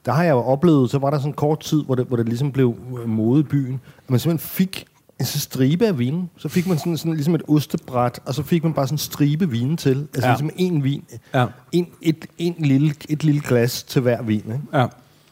[0.05, 2.17] der har jeg jo oplevet, så var der sådan en kort tid, hvor det, hvor
[2.17, 4.85] det ligesom blev mode i byen, at man simpelthen fik
[5.19, 6.29] en så stribe af vin.
[6.37, 8.97] Så fik man sådan, sådan ligesom et ostebræt, og så fik man bare sådan en
[8.97, 10.07] stribe vin til.
[10.13, 10.33] Altså ja.
[10.33, 11.03] ligesom en vin.
[11.33, 11.45] Ja.
[11.71, 14.35] En, et, en lille, et lille glas til hver vin.
[14.35, 14.59] Ikke?
[14.73, 14.87] Ja.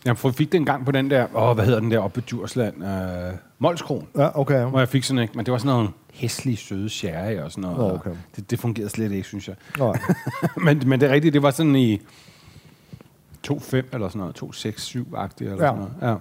[0.05, 2.27] Jeg fik det en gang på den der, åh, hvad hedder den der oppe på
[2.29, 2.83] Djursland?
[2.83, 4.07] Øh, Molskron.
[4.17, 4.59] Ja, okay.
[4.59, 4.65] Ja.
[4.65, 7.69] Hvor jeg fik sådan, ikke, men det var sådan noget hæslig søde sherry og sådan
[7.69, 7.93] noget.
[7.93, 8.11] Okay.
[8.35, 9.55] det, det fungerede slet ikke, synes jeg.
[9.79, 9.95] Oh.
[10.65, 12.01] men, men det er rigtigt, det var sådan i
[13.47, 15.69] 2-5 eller sådan noget, 2-6-7-agtigt eller ja.
[15.69, 15.93] sådan noget.
[16.01, 16.07] Ja.
[16.07, 16.17] Jeg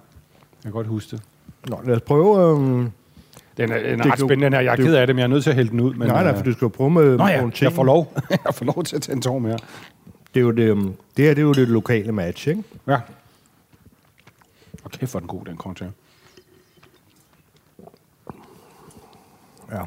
[0.62, 1.22] kan godt huske det.
[1.68, 2.50] Nå, lad os prøve...
[2.50, 2.90] Øhm
[3.56, 4.60] Den er, den er ret spændende, her.
[4.60, 5.94] Jeg er ked af det, men jeg er nødt til at hælde den ud.
[5.94, 7.62] Men, nej, nej, for du skal jo prøve med Nå ja, nogle ting.
[7.62, 8.14] jeg får lov.
[8.46, 9.58] jeg får lov til at tage en tår mere.
[10.34, 12.62] Det, er jo det, øhm, det her det er jo det lokale match, ikke?
[12.86, 13.00] Ja.
[14.84, 15.90] Okay, for den god, den cocktail.
[19.72, 19.82] Ja.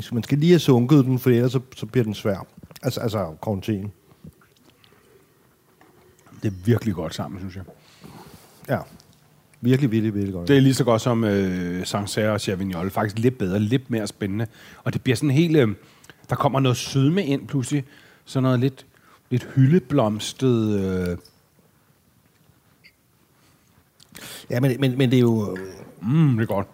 [0.00, 2.46] Så man skal lige have sunket den, for ellers så, så bliver den svær.
[2.82, 3.90] Altså, altså quarantine.
[6.46, 7.64] Det er virkelig godt sammen, synes jeg.
[8.68, 8.78] Ja.
[9.60, 10.48] Virkelig, virkelig, virkelig godt.
[10.48, 12.90] Det er lige så godt som øh, Sancerre og Chavignol.
[12.90, 14.46] Faktisk lidt bedre, lidt mere spændende.
[14.84, 15.56] Og det bliver sådan helt...
[15.56, 15.68] Øh,
[16.30, 17.84] der kommer noget sødme ind pludselig.
[18.24, 18.86] Sådan noget lidt,
[19.30, 20.80] lidt hyldeblomstet...
[20.80, 21.16] Øh.
[24.50, 25.56] Ja, men, men, men det er jo...
[26.02, 26.66] Mm, det er godt.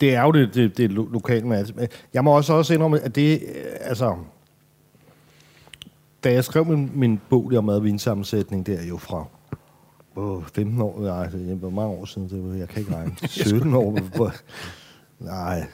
[0.00, 1.88] Det er jo det, det, det lokale med.
[2.14, 3.42] Jeg må også også indrømme, at det...
[3.80, 4.16] Altså,
[6.24, 9.24] da jeg skrev min, min bog der om madvinsammensætning, det er jo fra
[10.16, 13.74] oh, 15 år, nej, det er mange år siden, det, jeg kan ikke regne, 17
[13.74, 13.98] år,
[15.18, 15.66] nej,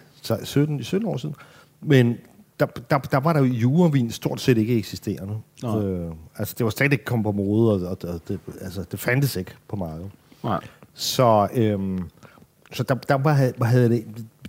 [0.44, 1.34] 17, 17 år siden.
[1.80, 2.16] Men
[2.60, 5.34] der, der, der var der jo jurevin stort set ikke eksisterende.
[5.64, 9.00] Øh, altså, det var stadig ikke kommet på mode, og, og, og det, altså, det
[9.00, 10.10] fandtes ikke på markedet.
[10.44, 10.60] Nej.
[10.94, 12.02] Så, øhm,
[12.72, 14.04] så der, der var, havde det,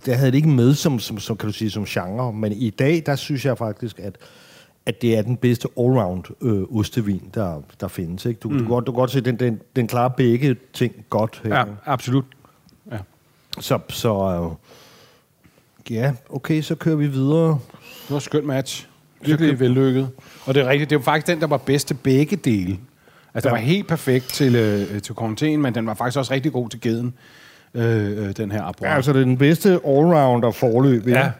[0.06, 2.32] der havde det ikke med som, som, som, kan du sige, som genre.
[2.32, 4.18] Men i dag, der synes jeg faktisk, at
[4.90, 8.24] at det er den bedste allround øh, ostevin, der, der findes.
[8.24, 8.40] Ikke?
[8.40, 8.54] Du, mm.
[8.54, 11.40] du, kan godt, du kan godt se, at den, den, den klarer begge ting godt.
[11.44, 11.56] Her.
[11.56, 12.24] Ja, absolut.
[12.92, 12.98] Ja.
[13.60, 14.56] Så, så
[15.90, 17.48] øh, ja, okay, så kører vi videre.
[17.48, 18.86] Det var et skønt match.
[19.20, 20.10] Virkelig vellykket.
[20.46, 22.78] Og det er rigtigt, det var faktisk den, der var bedst til begge dele.
[23.34, 23.54] Altså, ja.
[23.54, 26.68] den var helt perfekt til, øh, til quarantæne, men den var faktisk også rigtig god
[26.68, 27.14] til geden,
[27.74, 28.88] øh, øh, den her Abroa.
[28.88, 31.06] Ja, altså det er den bedste allrounder forløb.
[31.06, 31.18] Ja.
[31.18, 31.30] ja.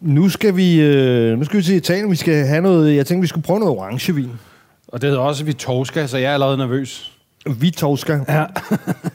[0.00, 2.10] Nu skal vi, øh, nu skal vi til Italien.
[2.10, 4.30] Vi skal have noget, jeg tænkte, vi skulle prøve noget orangevin.
[4.88, 7.12] Og det hedder også Vitorska, så jeg er allerede nervøs.
[7.46, 8.12] Vitorska?
[8.28, 8.34] Ja.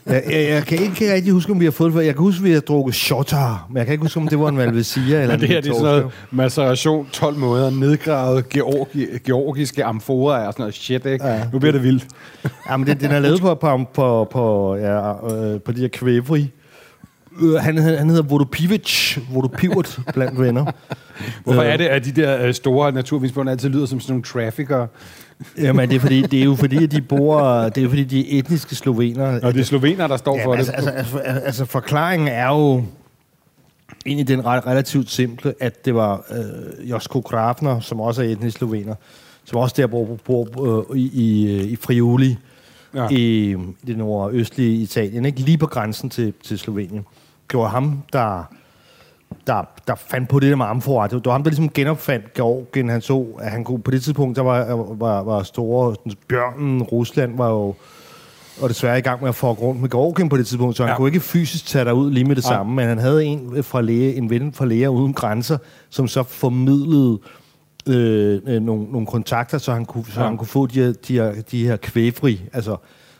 [0.06, 2.04] jeg, jeg, jeg, kan ikke rigtig huske, om vi har fået det.
[2.04, 4.38] Jeg kan huske, at vi har drukket Shotar, men jeg kan ikke huske, om det
[4.38, 8.48] var en Valvesia eller en det her det er sådan noget maceration, 12 måder, nedgravet
[8.48, 11.26] georgi, georgiske amforer og sådan noget shit, ikke?
[11.26, 11.42] Ja.
[11.52, 12.06] Nu bliver det vildt.
[12.70, 15.88] ja, men det, den er lavet på, på, på, på, ja, øh, på de her
[15.88, 16.50] kvævri.
[17.42, 20.72] Øh, han, han hedder Vodopivic, Vodopivot blandt venner.
[21.44, 21.68] Hvorfor øh.
[21.68, 24.86] er det, at de der øh, store naturvinsbånd altid lyder som sådan nogle trafficker?
[25.58, 27.42] Jamen, det er, fordi, det er jo fordi, at de bor...
[27.62, 29.40] Det er jo fordi, de er etniske slovener.
[29.42, 30.78] Og det er slovener, der står ja, for altså, det.
[30.78, 32.84] Altså, altså, altså, forklaringen er jo
[34.06, 38.58] egentlig den ret, relativt simple, at det var øh, Josko Krafner, som også er etnisk
[38.58, 38.94] slovener,
[39.44, 42.36] som også der bor, bor øh, i, i, i Friuli,
[42.94, 43.08] ja.
[43.10, 45.40] i, i det nordøstlige Italien, ikke?
[45.40, 47.04] lige på grænsen til, til Slovenien
[47.52, 48.44] det var ham, der,
[49.46, 51.06] der, der fandt på det der med amfora.
[51.06, 52.88] Det var ham, der ligesom genopfandt Georgien.
[52.88, 55.96] Han så, at han kunne, på det tidspunkt, der var, var, var store...
[56.28, 57.74] Bjørnen, Rusland var jo
[58.60, 60.90] og desværre i gang med at få rundt med Georgien på det tidspunkt, så han
[60.90, 60.96] ja.
[60.96, 64.14] kunne ikke fysisk tage ud lige med det samme, men han havde en, fra læge,
[64.14, 65.58] en ven fra Læger Uden Grænser,
[65.90, 67.18] som så formidlede
[67.88, 70.26] øh, øh, nogle, nogle kontakter, så han kunne, så ja.
[70.26, 72.76] han kunne få de her, de her, de her kvæfri, altså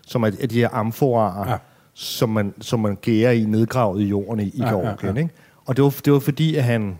[0.06, 1.50] som er, de her amforaer.
[1.50, 1.56] Ja
[1.98, 4.96] som man, som man gærer i nedgravet i jorden i, i ja, Georgien.
[5.02, 5.18] Ja, ja.
[5.18, 5.34] Ikke?
[5.64, 6.98] Og det var, det var fordi, at han...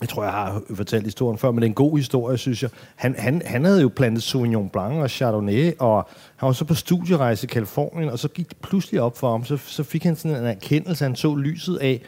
[0.00, 2.70] Jeg tror, jeg har fortalt historien før, men det er en god historie, synes jeg.
[2.96, 6.74] Han, han, han havde jo plantet Sauvignon Blanc og Chardonnay, og han var så på
[6.74, 9.44] studierejse i Kalifornien, og så gik det pludselig op for ham.
[9.44, 12.02] Så, så fik han sådan en erkendelse, han så lyset af,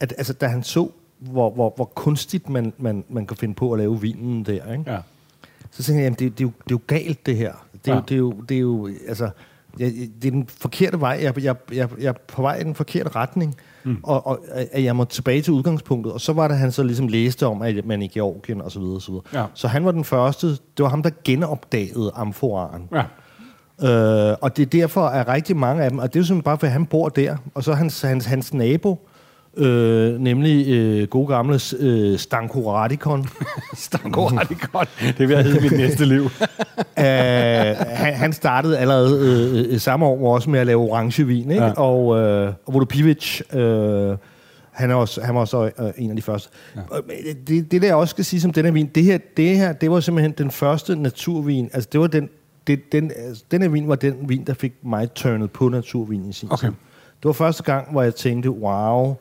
[0.00, 3.72] at altså, da han så, hvor, hvor, hvor kunstigt man, man, man kan finde på
[3.72, 4.84] at lave vinen der, ikke?
[4.86, 4.98] Ja.
[5.70, 7.52] så tænkte jeg, jamen, det, det, er jo, det er jo galt, det her.
[7.84, 7.96] Det er, ja.
[7.96, 9.30] jo, det, er jo, det er jo, altså
[9.78, 11.18] jeg, det er den forkerte vej.
[11.22, 13.56] Jeg, jeg, jeg, jeg er på vej i den forkerte retning.
[13.84, 13.96] Mm.
[14.02, 16.12] Og, og at jeg må tilbage til udgangspunktet.
[16.12, 18.80] Og så var det, han så ligesom læste om, at man i Georgien og så
[18.80, 19.40] videre, og så videre.
[19.40, 19.46] Ja.
[19.54, 20.46] Så han var den første.
[20.48, 22.88] Det var ham, der genopdagede amforaen.
[22.92, 23.02] Ja.
[23.82, 26.42] Øh, og det er derfor, at rigtig mange af dem, og det er jo simpelthen
[26.42, 29.08] bare, fordi han bor der, og så hans, hans, hans nabo,
[29.56, 33.26] Øh, nemlig øh, gode gamle øh, Stanko Radikon.
[33.74, 34.86] Stanko Radikon.
[35.18, 36.22] Det vil jeg hedde mit næste liv.
[36.98, 37.04] øh,
[37.86, 41.64] han, han startede allerede øh, øh, samme år også med at lave orangevin, ikke?
[41.64, 41.72] Ja.
[41.72, 44.16] Og, øh, Vodopivic, øh,
[44.70, 46.48] han, er også, han var også øh, en af de første.
[46.76, 46.80] Ja.
[47.46, 49.90] Det, det, der jeg også skal sige som denne vin, det her, det her, det
[49.90, 51.70] var simpelthen den første naturvin.
[51.72, 52.28] Altså, det var den,
[52.66, 56.32] det, den, altså, denne vin var den vin, der fik mig turnet på naturvin i
[56.32, 56.66] sin okay.
[56.66, 56.74] tid.
[57.16, 59.16] Det var første gang, hvor jeg tænkte, wow,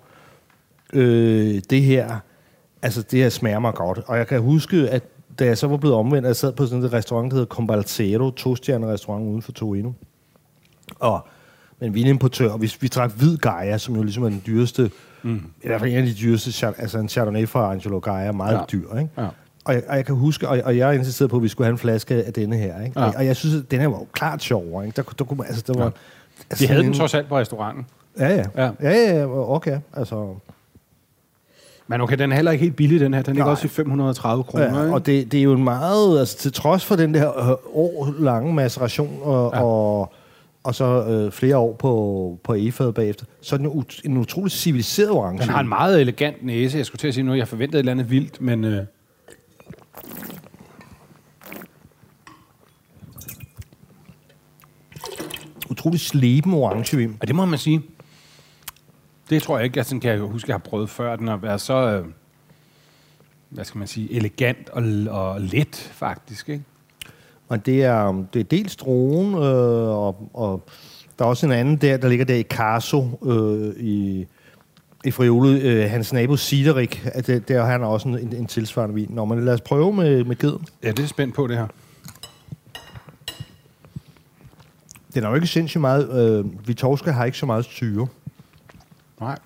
[0.93, 2.19] øh, det her,
[2.81, 3.99] altså det her smager mig godt.
[4.05, 5.03] Og jeg kan huske, at
[5.39, 8.31] da jeg så var blevet omvendt, jeg sad på sådan en restaurant, der hedder Combalzero,
[8.31, 9.91] to restaurant uden for Torino.
[10.99, 11.27] Og
[11.79, 14.91] med en vinimportør, og vi, vi drak hvid Gaia, som jo ligesom er den dyreste,
[15.23, 15.41] mm.
[15.63, 18.63] i hvert fald en af de dyreste, altså en Chardonnay fra Angelo Gaia, meget ja.
[18.71, 19.09] dyr, ikke?
[19.17, 19.27] Ja.
[19.65, 21.71] Og jeg, og jeg kan huske, og, og jeg insisteret på, at vi skulle have
[21.71, 22.99] en flaske af denne her, ikke?
[22.99, 23.05] Ja.
[23.05, 24.95] Og, og jeg synes, at den her var jo klart sjovere, ikke?
[24.95, 25.91] Der, der, kunne, altså, der var, ja.
[26.49, 27.85] altså, De havde den trods alt på restauranten.
[28.19, 28.43] Ja, ja.
[28.57, 29.79] Ja, ja, ja okay.
[29.93, 30.35] Altså...
[31.93, 33.21] Men okay, den er heller ikke helt billig, den her.
[33.21, 34.83] Den ligger også i 530 kroner.
[34.85, 36.19] Ja, og det, det er jo en meget...
[36.19, 39.63] Altså, til trods for den der øh, år lange maceration og, ja.
[39.63, 40.13] og,
[40.63, 44.51] og så øh, flere år på, på efad bagefter, så er den ut, en utrolig
[44.51, 45.41] civiliseret orange.
[45.41, 46.77] Den har en meget elegant næse.
[46.77, 48.63] Jeg skulle til at sige noget, jeg forventede et eller andet vildt, men...
[48.63, 48.85] Øh
[55.69, 57.17] utrolig sleben orangevin.
[57.21, 57.81] Ja, det må man sige.
[59.29, 61.15] Det tror jeg ikke, jeg sådan kan jeg huske, jeg har prøvet før.
[61.15, 62.05] Den har været så, øh,
[63.49, 66.49] hvad skal man sige, elegant og, og let, faktisk.
[66.49, 66.63] Ikke?
[67.49, 70.63] Og det er, det er dels drogen, øh, og, og
[71.19, 74.27] der er også en anden der, der ligger der i Carso, øh, i,
[75.05, 78.95] i Friole, øh, hans nabo Siderik, at det, der han også en, en, en tilsvarende
[78.95, 79.07] vin.
[79.09, 80.65] Nå, men lad os prøve med, med geden.
[80.83, 81.67] Ja, det er spændt på, det her.
[85.13, 86.39] Den er jo ikke sindssygt meget...
[86.39, 88.07] Øh, Vitorska har ikke så meget syre.
[89.23, 89.39] Nej.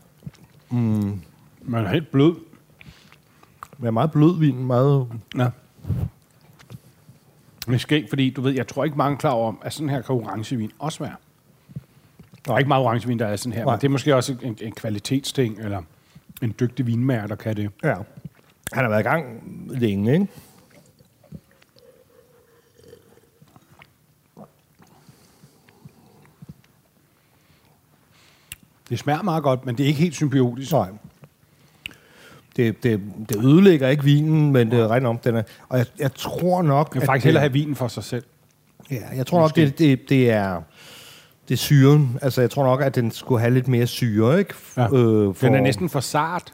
[0.69, 1.21] Mm.
[1.61, 2.35] Man er helt blød.
[3.77, 5.07] Men er meget blød vin, meget...
[5.37, 5.49] Ja.
[7.67, 10.15] Men skæg, fordi du ved, jeg tror ikke mange klar over, at sådan her kan
[10.15, 11.15] orangevin også være.
[12.45, 13.73] Der er ikke meget orangevin, der er sådan her, Nej.
[13.73, 15.81] men det er måske også en, en kvalitetsting, eller
[16.41, 17.71] en dygtig vinmager, der kan det.
[17.83, 17.95] Ja.
[18.73, 20.27] Han har været i gang længe, ikke?
[28.89, 30.71] Det smager meget godt, men det er ikke helt symbiotisk.
[30.71, 30.89] Nej.
[32.55, 35.43] Det, det, det ødelægger ikke vinen, men det er rent om, den er...
[35.69, 36.91] Og jeg, jeg tror nok...
[36.93, 38.23] Jeg vil faktisk hellere have vinen for sig selv.
[38.91, 39.61] Ja, jeg tror Måske.
[39.61, 40.61] nok, det, det, det er...
[41.47, 42.19] Det er syren.
[42.21, 44.53] Altså, jeg tror nok, at den skulle have lidt mere syre, ikke?
[44.77, 44.83] Ja.
[44.83, 45.47] Øh, for...
[45.47, 46.53] Den er næsten for sart.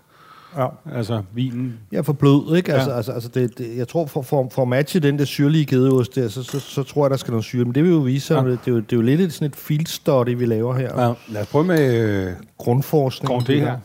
[0.58, 0.68] Ja.
[0.96, 1.80] Altså, vinen.
[1.92, 2.74] Ja, for blød, ikke?
[2.74, 2.98] Altså, ja.
[2.98, 6.16] altså, altså det, det, jeg tror, for, for, for at matche den der syrlige gedeost
[6.16, 7.66] der, så, så, så, tror jeg, der skal noget syre.
[7.66, 8.52] Men det vil jo vise sig, ja.
[8.52, 10.76] det, det, er jo, det er jo lidt et, sådan et field study, vi laver
[10.76, 11.02] her.
[11.02, 11.14] Ja.
[11.28, 13.28] Lad os prøve med øh, grundforskning.
[13.28, 13.78] Grund det her.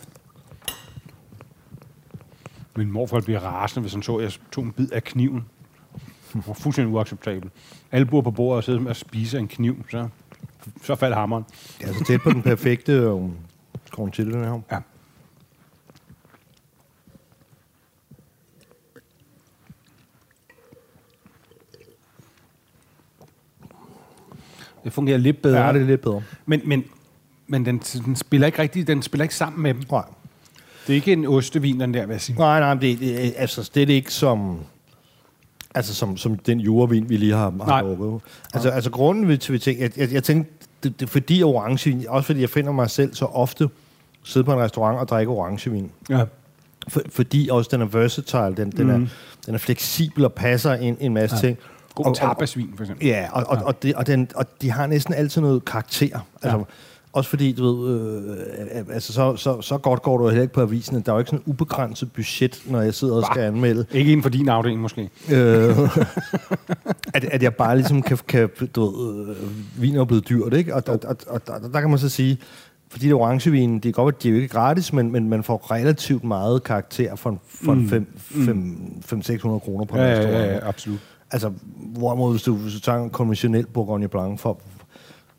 [2.77, 5.45] Min morfar bliver rasende, hvis han så, at jeg tog en bid af kniven.
[6.35, 7.53] Det var fuldstændig uacceptabelt.
[7.93, 10.09] Alle bor på bordet og sidder med at spise en kniv, så,
[10.83, 11.45] så faldt hammeren.
[11.79, 13.33] Det er så tæt på den perfekte um,
[13.91, 14.61] grund til den her.
[14.73, 14.79] Ja.
[24.85, 25.67] Det fungerer lidt bedre.
[25.67, 26.23] Ja, det er lidt bedre.
[26.47, 26.85] Men, men,
[27.47, 29.83] men den, den, spiller ikke rigtig, den spiller ikke sammen med dem.
[29.91, 30.05] Nej.
[30.87, 32.39] Det er ikke en ostevin, den der, vil jeg sige.
[32.39, 34.59] Nej, nej, det, det, altså, det er ikke som...
[35.75, 38.21] Altså som, som den jurevin, vi lige har, har drukket.
[38.55, 42.27] Altså, altså grunden til, vi tænker, jeg, jeg, jeg tænkte, det, det, fordi orangevin, også
[42.27, 43.69] fordi jeg finder mig selv så ofte
[44.23, 45.91] sidde på en restaurant og drikke orangevin.
[46.11, 46.25] Ja.
[46.89, 49.03] For, fordi også den er versatile, den, den, mm.
[49.03, 49.09] er,
[49.47, 51.41] den er fleksibel og passer en, en masse ja.
[51.41, 51.59] ting.
[52.05, 53.07] God tapasvin, for eksempel.
[53.07, 56.19] Ja, og, og, og, det, og, den, og de har næsten altid noget karakter.
[56.43, 56.65] Altså, ja.
[57.13, 60.61] Også fordi, du ved, øh, altså så, så, så godt går du heller ikke på
[60.61, 61.01] avisen.
[61.01, 63.87] Der er jo ikke sådan en ubegrænset budget, når jeg sidder og skal anmelde.
[63.93, 65.11] Ikke inden for din afdeling, måske.
[65.31, 65.79] Øh,
[67.15, 70.75] at, at jeg bare ligesom kan, kan du ved, øh, vin er blevet dyrt, ikke?
[70.75, 72.39] Og, og, og, og der, der kan man så sige,
[72.91, 75.43] fordi det orangevin, det er godt, at de er jo ikke gratis, men, men man
[75.43, 78.07] får relativt meget karakter for, for mm.
[78.35, 79.61] 500-600 mm.
[79.61, 80.47] kroner på ja, en restaurant.
[80.47, 80.99] Ja, ja, absolut.
[81.31, 84.61] Altså, hvorimod hvis du, hvis du tager en konventionel Bourgogne Blanc for,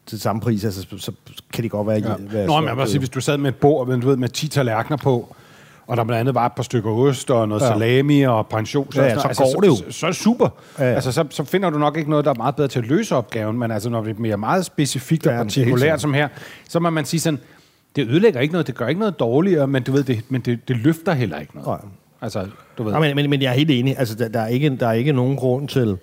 [0.06, 1.12] til samme pris, altså, så, så
[1.54, 1.97] kan det godt være...
[1.97, 2.13] Ja.
[2.19, 4.17] være Nå, men jeg vil sige, hvis du sad med et bord med, du ved,
[4.17, 5.36] med 10 tallerkener på,
[5.88, 7.67] og der blandt andet var et par stykker ost og noget ja.
[7.67, 9.75] salami og pension, så, ja, ja, så altså, går det jo.
[9.75, 10.49] Så, så det super.
[10.80, 10.93] Ja, ja.
[10.93, 13.15] Altså, så, så finder du nok ikke noget, der er meget bedre til at løse
[13.15, 16.28] opgaven, men altså, når det er mere meget specifikt og ja, partikulært som her,
[16.69, 17.39] så må man sige sådan,
[17.95, 20.67] det ødelægger ikke noget, det gør ikke noget dårligere, men du ved, det, men det,
[20.67, 21.84] det løfter heller ikke noget.
[21.84, 21.91] Nej.
[22.21, 22.93] Altså, du ved.
[22.93, 23.99] Ja, men, men, men jeg er helt enig.
[23.99, 25.97] Altså, der, der, er ikke, der er ikke nogen grund til...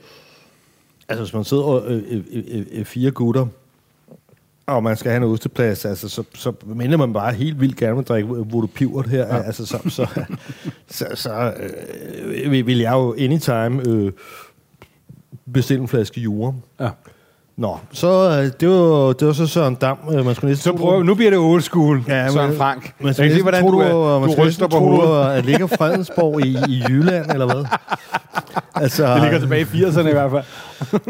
[1.09, 3.47] Altså, hvis man sidder øh, øh, øh, øh, fire gutter,
[4.67, 7.99] og man skal have en osteplads, altså, så, så minder man bare helt vildt gerne
[7.99, 9.27] at drikke Voodoo Pivot her.
[9.27, 9.43] Ja.
[9.43, 10.25] Altså, så, så,
[10.89, 11.53] så, så
[12.27, 14.13] øh, vil jeg jo anytime øh,
[15.53, 16.55] bestille en flaske jure.
[16.81, 16.91] Ja.
[17.57, 20.79] Nå, så øh, det var, det var så Søren Dam, øh, man skulle næsten Så
[20.79, 22.95] prøv, nu bliver det old school, ja, Søren men, Frank.
[23.01, 25.37] Man skal se, hvordan du, du, du, man ryster på hovedet.
[25.37, 27.65] at ligger Fredensborg i, i Jylland, eller hvad?
[28.75, 30.45] Altså, det ligger tilbage i 80'erne i hvert fald.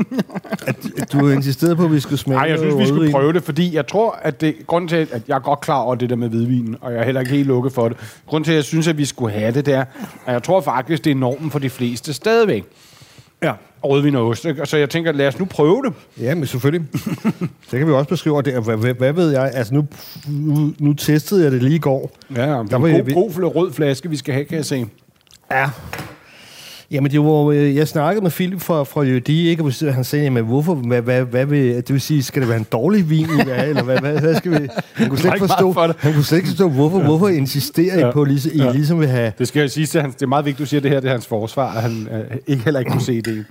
[0.68, 3.32] at, at du insisterede på, at vi skulle smage Nej, jeg synes, vi skulle prøve
[3.32, 6.10] det, fordi jeg tror, at det, grunden til, at jeg er godt klar over det
[6.10, 7.96] der med hvidvinen, og jeg er heller ikke helt lukket for det.
[8.26, 9.84] Grunden til, at jeg synes, at vi skulle have det der,
[10.26, 12.64] at jeg tror faktisk, det er normen for de fleste stadigvæk.
[13.42, 13.52] Ja.
[13.88, 14.44] Rødvin og ost.
[14.44, 14.66] Ikke?
[14.66, 15.92] Så jeg tænker, lad os nu prøve det.
[16.20, 16.86] Ja, men selvfølgelig.
[17.68, 18.64] så kan vi også beskrive det.
[18.64, 19.50] Hvad, hvad, hvad ved jeg?
[19.54, 19.86] Altså, nu,
[20.28, 22.10] nu, nu testede jeg det lige i går.
[22.36, 23.12] Ja, det er en god, vi...
[23.12, 24.86] god rød flaske, vi skal have, kan jeg se.
[25.50, 25.70] Ja.
[26.90, 29.62] Jamen, det var, jeg snakkede med Philip fra, fra Jødi, ikke?
[29.62, 32.58] Og han sagde, jamen, hvorfor, hvad, hvad, hvad vil, det vil sige, skal det være
[32.58, 34.68] en dårlig vin, I eller hvad, hvad, hvad skal vi...
[34.94, 37.04] Han kunne slet ikke forstå, for han kunne slet ikke forstå hvorfor, ja.
[37.04, 38.08] hvorfor insisterer ja.
[38.08, 38.72] I på, ligesom, I ja.
[38.72, 39.32] ligesom vil have...
[39.38, 41.26] Det skal jeg sige det er meget vigtigt, du siger det her, det er hans
[41.26, 43.44] forsvar, at han øh, ikke heller ikke kunne se det.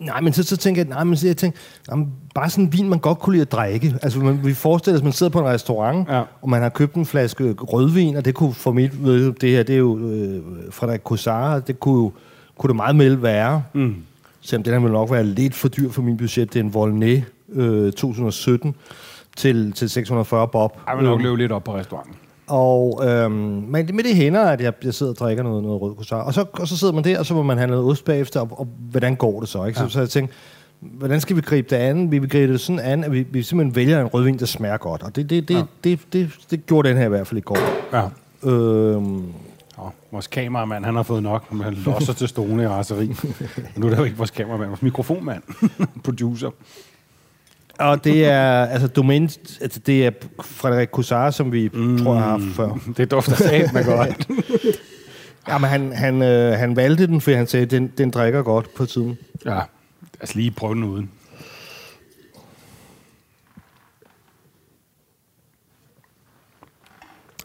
[0.00, 1.58] Nej, men så, så tænker jeg, nej, men så jeg tænker,
[1.90, 3.94] jamen, bare sådan en vin, man godt kunne lide at drikke.
[4.02, 6.22] Altså, man, vi forestiller os, at man sidder på en restaurant, ja.
[6.42, 9.62] og man har købt en flaske rødvin, og det kunne for mit ved, det her,
[9.62, 12.10] det er jo øh, Frederik Cossard, det kunne,
[12.58, 13.62] kunne det meget vel være.
[13.72, 13.96] Mm.
[14.40, 16.52] Selvom den her vil nok være lidt for dyr for min budget.
[16.52, 17.22] Det er en Volnay
[17.52, 18.74] øh, 2017
[19.36, 20.78] til, til 640 bob.
[20.88, 22.14] Jeg vil nok løbe lidt op på restauranten.
[22.48, 25.94] Og øhm, men med det hænder, at jeg, jeg sidder og drikker noget, noget rød
[25.94, 26.22] croissant.
[26.22, 28.40] Og så, og så sidder man der, og så må man have noget ost bagefter,
[28.40, 29.64] og, og hvordan går det så?
[29.64, 29.80] Ikke?
[29.80, 29.86] Ja.
[29.86, 30.34] Så, så jeg tænkte,
[30.80, 32.10] hvordan skal vi gribe det an?
[32.10, 34.76] Vi vil gribe det sådan an, at vi, vi simpelthen vælger en rødvin, der smager
[34.76, 35.02] godt.
[35.02, 35.60] Og det, det, det, ja.
[35.60, 37.58] det, det, det, det gjorde den her i hvert fald i går.
[37.92, 38.08] Ja.
[38.50, 39.24] Øhm,
[39.80, 41.62] Oh, vores kameramand, han har fået nok.
[41.62, 43.06] Han losser til stående i raseri.
[43.76, 45.42] nu er det jo ikke vores kameramand, vores mikrofonmand.
[46.04, 46.50] Producer.
[47.78, 50.10] Og det er, altså, domæne, altså, det er
[50.42, 52.78] Frederik Cossard, som vi mm, tror, har haft før.
[52.96, 54.28] Det dufter sat med godt.
[55.48, 58.74] ja, men han, han, øh, han valgte den, fordi han sagde, den, den drikker godt
[58.74, 59.18] på tiden.
[59.44, 59.60] Ja,
[60.20, 61.10] altså lige prøve den uden.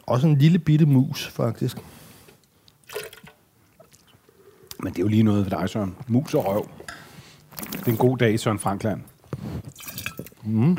[0.06, 1.76] Også en lille bitte mus, faktisk.
[4.82, 5.96] Men det er jo lige noget for dig, Søren.
[6.08, 6.68] Mus og røv.
[7.72, 9.00] Det er en god dag, Søren Frankland.
[10.44, 10.78] Mm.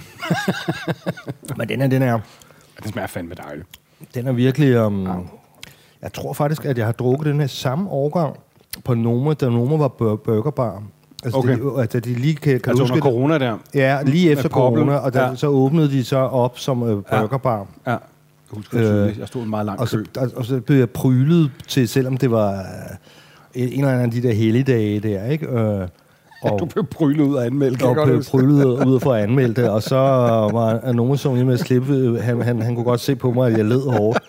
[1.57, 2.19] Men den er, den er...
[2.83, 3.67] Den smager fandme dejligt.
[4.15, 4.81] Den er virkelig...
[4.81, 5.13] Um, ja.
[6.01, 8.39] Jeg tror faktisk, at jeg har drukket den her samme årgang
[8.83, 10.83] på Noma, da Noma var burgerbar.
[11.23, 11.59] Altså, okay.
[11.59, 13.57] det, altså de lige kan, kan altså huske under corona der?
[13.73, 15.35] Ja, lige efter corona, og der, ja.
[15.35, 17.67] så åbnede de så op som uh, burgerbar.
[17.85, 17.91] Ja.
[17.91, 17.97] ja.
[18.51, 20.89] Jeg husker øh, jeg stod en meget lang og så, Og, og så blev jeg
[20.89, 25.49] prylet til, selvom det var uh, en eller anden af de der helligdage der, ikke?
[25.49, 25.87] Uh,
[26.51, 27.81] og, du blev bryllet ud af anmeldt.
[27.81, 31.59] Og blev bryllet ud for at anmelde det, og så var nogen, som med at
[31.59, 34.19] slippe, han, han, han kunne godt se på mig, at jeg led hårdt.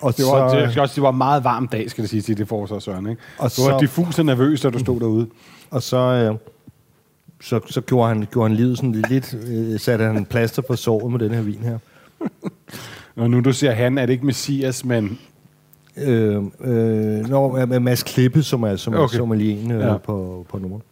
[0.00, 2.22] Og det var, så, det, også, det var en meget varm dag, skal det sige
[2.22, 3.10] til det forsvar, Søren.
[3.10, 3.22] Ikke?
[3.38, 5.26] Og du så, var diffus og nervøs, da du stod derude.
[5.70, 6.34] Og så, øh,
[7.42, 11.12] så, så gjorde, han, gjorde han livet sådan lidt, øh, satte han plaster på såret
[11.12, 11.78] med den her vin her.
[13.16, 15.18] Og nu du siger han, er det ikke Messias, men...
[15.96, 19.02] Øh, øh, når, Mads Klippe, som er, som okay.
[19.02, 19.96] er sommelieren øh, ja.
[19.96, 20.82] på, på nummeret.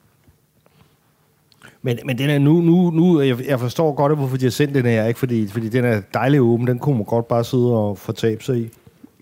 [1.82, 4.74] Men, men den er nu, nu, nu jeg, jeg forstår godt, hvorfor de har sendt
[4.74, 5.20] den her, ikke?
[5.20, 8.58] Fordi, fordi den er dejlig åben, den kunne man godt bare sidde og fortabe sig
[8.58, 8.68] i.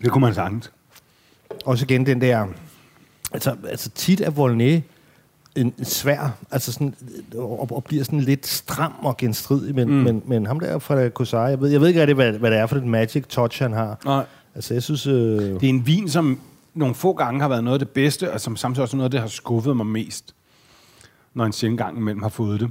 [0.02, 0.72] Det kunne man sagtens.
[1.64, 2.46] Også igen den der,
[3.32, 4.80] altså, altså tit er Volnay
[5.56, 6.94] en, en svær, altså sådan,
[7.34, 9.94] og, og bliver sådan lidt stram og genstridig, men, mm.
[9.94, 12.58] men, men ham der fra Kosar, jeg ved, jeg ved ikke rigtig, hvad, hvad det
[12.58, 13.98] er for et magic touch, han har.
[14.04, 14.24] Nej.
[14.54, 15.06] Altså, jeg synes...
[15.06, 15.14] Øh...
[15.14, 16.40] Det er en vin, som
[16.74, 19.11] nogle få gange har været noget af det bedste, og som samtidig også noget af
[19.11, 20.34] det har skuffet mig mest
[21.34, 22.70] når en sjældent gang imellem har fået det.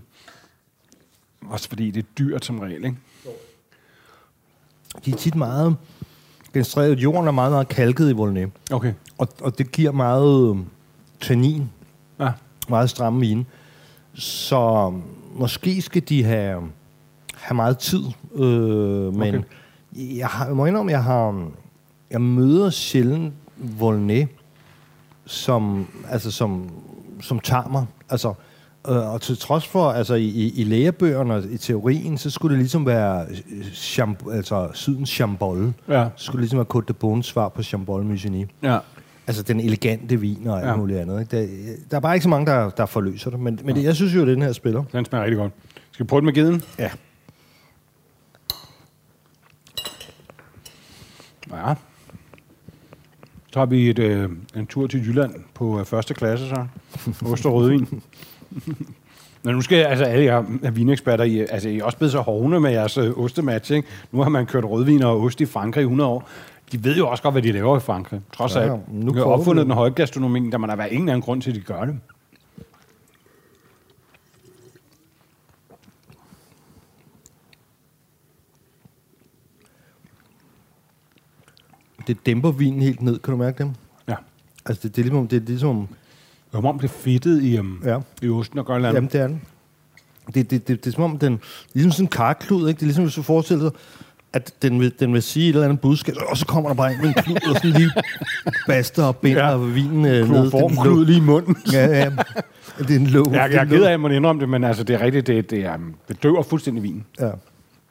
[1.50, 2.98] Også fordi det er dyrt som regel, ikke?
[5.06, 5.78] De er tit meget
[6.54, 7.00] genstreret.
[7.00, 8.48] Jorden er meget, meget kalket i Volnay.
[8.72, 8.94] Okay.
[9.18, 10.58] Og, og det giver meget øh,
[11.22, 11.70] tannin.
[12.20, 12.32] Ja.
[12.70, 13.46] Meget stramme vin.
[14.14, 14.94] Så
[15.36, 16.64] måske skal de have,
[17.36, 18.04] have meget tid.
[18.36, 19.44] Øh, men okay.
[19.94, 21.50] jeg, har, jeg må indrømme, jeg har...
[22.12, 24.26] Jeg møder sjældent Volnay,
[25.26, 26.70] som, altså som,
[27.22, 27.86] som tager mig.
[28.10, 28.34] Altså,
[28.84, 32.86] og til trods for, altså i, i lægebøgerne og i teorien, så skulle det ligesom
[32.86, 33.26] være
[33.74, 35.74] champ, øh, altså sydens chambol.
[35.88, 36.10] Ja.
[36.16, 38.48] Så skulle det ligesom være Côte de Bonne svar på chambol Musigny.
[38.64, 38.80] Ja.
[39.28, 40.76] Altså den elegante vin og alt ja.
[40.76, 41.20] muligt andet.
[41.20, 41.38] Ikke?
[41.38, 43.40] Der, der er bare ikke så mange, der, der forløser det.
[43.40, 44.84] Men, men det, jeg synes jo, at den her spiller.
[44.92, 45.54] Den smager rigtig godt.
[45.92, 46.64] Skal vi prøve det med geden?
[46.80, 46.90] Ja.
[51.52, 51.74] Ja.
[53.54, 56.66] Så har vi et, øh, en tur til Jylland på øh, første klasse, så.
[57.26, 57.88] Ost og rødvin.
[59.44, 62.60] Men nu skal altså alle jer vineksperter, I, altså, I er også blevet så hovne
[62.60, 63.88] med jeres øh, ostematch, ikke?
[64.12, 66.30] Nu har man kørt rødvin og ost i Frankrig i 100 år.
[66.72, 68.22] De ved jo også godt, hvad de laver i Frankrig.
[68.34, 68.94] Trods ja, alt.
[68.94, 71.56] Nu har opfundet den høje gastronomi, der man har været ingen anden grund til, at
[71.56, 72.00] de gør det.
[82.08, 83.74] Det dæmper vinen helt ned, kan du mærke dem?
[84.08, 84.16] Ja.
[84.66, 85.88] Altså, det, det, er ligesom, det er ligesom
[86.52, 88.00] som om det er fedtet i, um, ja.
[88.22, 88.96] i osten og Grønland.
[88.96, 89.42] Jamen, det er den.
[90.34, 91.40] Det, det, det, det er som om den...
[91.74, 92.78] Ligesom sådan en karklud, ikke?
[92.78, 93.80] Det er ligesom, hvis du forestiller dig,
[94.34, 96.94] at den vil, den vil sige et eller andet budskab, og så kommer der bare
[96.94, 97.92] en med en klud, og sådan lige
[98.68, 99.58] baster og binder ja.
[99.58, 100.52] vinen øh, ned.
[100.82, 101.58] klud lige i munden.
[101.74, 102.12] ja, ja.
[102.78, 103.28] Det er en låg.
[103.32, 105.50] Ja, jeg er ked af, at man indrømme det, men altså, det er rigtigt, det,
[105.50, 105.78] det, er,
[106.08, 107.06] det døver fuldstændig vinen.
[107.20, 107.32] Ja.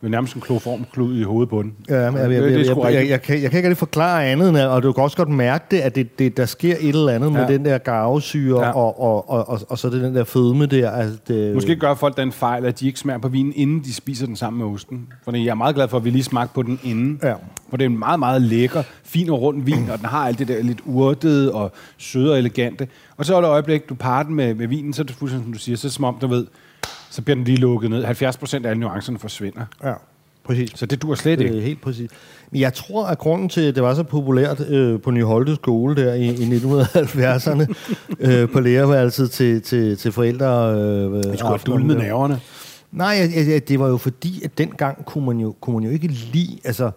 [0.00, 1.74] Det er nærmest en kloform klud i hovedet på den.
[1.88, 4.48] Ja, jeg, jeg, jeg, jeg, jeg, jeg, jeg, kan, jeg kan ikke rigtig forklare andet,
[4.48, 7.12] end, og du kan også godt mærke det, at det, det, der sker et eller
[7.12, 7.32] andet ja.
[7.32, 8.70] med den der garvesyre, ja.
[8.70, 10.90] og, og, og, og, og så det den der fedme der.
[10.90, 13.94] Altså det, Måske gør folk den fejl, at de ikke smager på vinen, inden de
[13.94, 15.06] spiser den sammen med osten.
[15.24, 17.20] Fordi jeg er meget glad for, at vi lige smagte på den inden.
[17.22, 17.34] Ja.
[17.70, 20.38] For det er en meget, meget lækker, fin og rund vin, og den har alt
[20.38, 22.88] det der lidt urtede og søde og elegante.
[23.16, 25.44] Og så er det øjeblik, du parer den med, med vinen, så er det fuldstændig,
[25.46, 26.46] som du siger, så er det som om, du ved,
[27.10, 28.04] så bliver den lige lukket ned.
[28.04, 29.64] 70 procent af alle nuancerne forsvinder.
[29.84, 29.92] Ja.
[30.44, 30.72] Præcis.
[30.74, 31.58] Så det dur slet ikke.
[31.58, 32.10] Er helt præcis.
[32.50, 35.96] Men jeg tror, at grunden til, at det var så populært øh, på Nyholte skole
[35.96, 37.74] der i, i 1970'erne,
[38.30, 40.74] øh, på lærerværelset til, til, til forældre...
[40.74, 42.40] Øh, det skulle have med nerverne.
[42.92, 43.30] Nej,
[43.68, 46.58] det var jo fordi, at dengang kunne man jo, kunne man jo ikke lide...
[46.64, 46.90] Altså,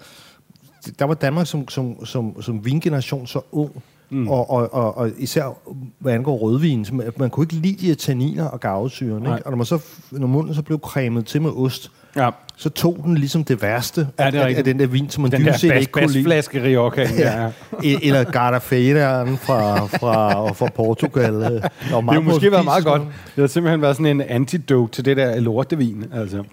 [0.99, 4.27] der var Danmark som, som, som, som vingeneration så ung, Mm.
[4.27, 5.57] Og, og, og, og især
[5.99, 9.21] hvad angår rødvin, så man, man kunne ikke lide de tanniner og gavsyren.
[9.21, 9.45] Ikke?
[9.45, 9.79] Og når, man så,
[10.11, 12.29] når munden så blev cremet til med ost, ja.
[12.55, 15.31] så tog den ligesom det værste ja, det af, af, den der vin, som man
[15.31, 16.23] dybest set ikke kunne lide.
[16.23, 17.09] flaske Rioja.
[17.17, 17.43] ja.
[17.83, 17.97] ja.
[18.01, 21.33] Eller Gardafederen fra, fra, fra Portugal.
[21.41, 23.01] Det har måske været meget godt.
[23.35, 26.05] Det har simpelthen været sådan en antidote til det der lortevin.
[26.13, 26.43] Altså.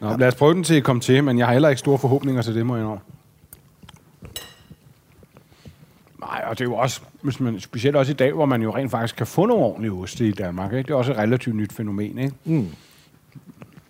[0.00, 0.16] Nå, ja.
[0.16, 2.42] Lad os prøve den til at komme til, men jeg har heller ikke store forhåbninger
[2.42, 2.98] til det, må jeg nå.
[6.26, 8.76] Nej, og det er jo også, hvis man, specielt også i dag, hvor man jo
[8.76, 10.72] rent faktisk kan få nogle ordentlige oste i Danmark.
[10.72, 10.86] Ikke?
[10.86, 12.18] Det er også et relativt nyt fænomen.
[12.18, 12.34] Ikke?
[12.44, 12.68] Mm.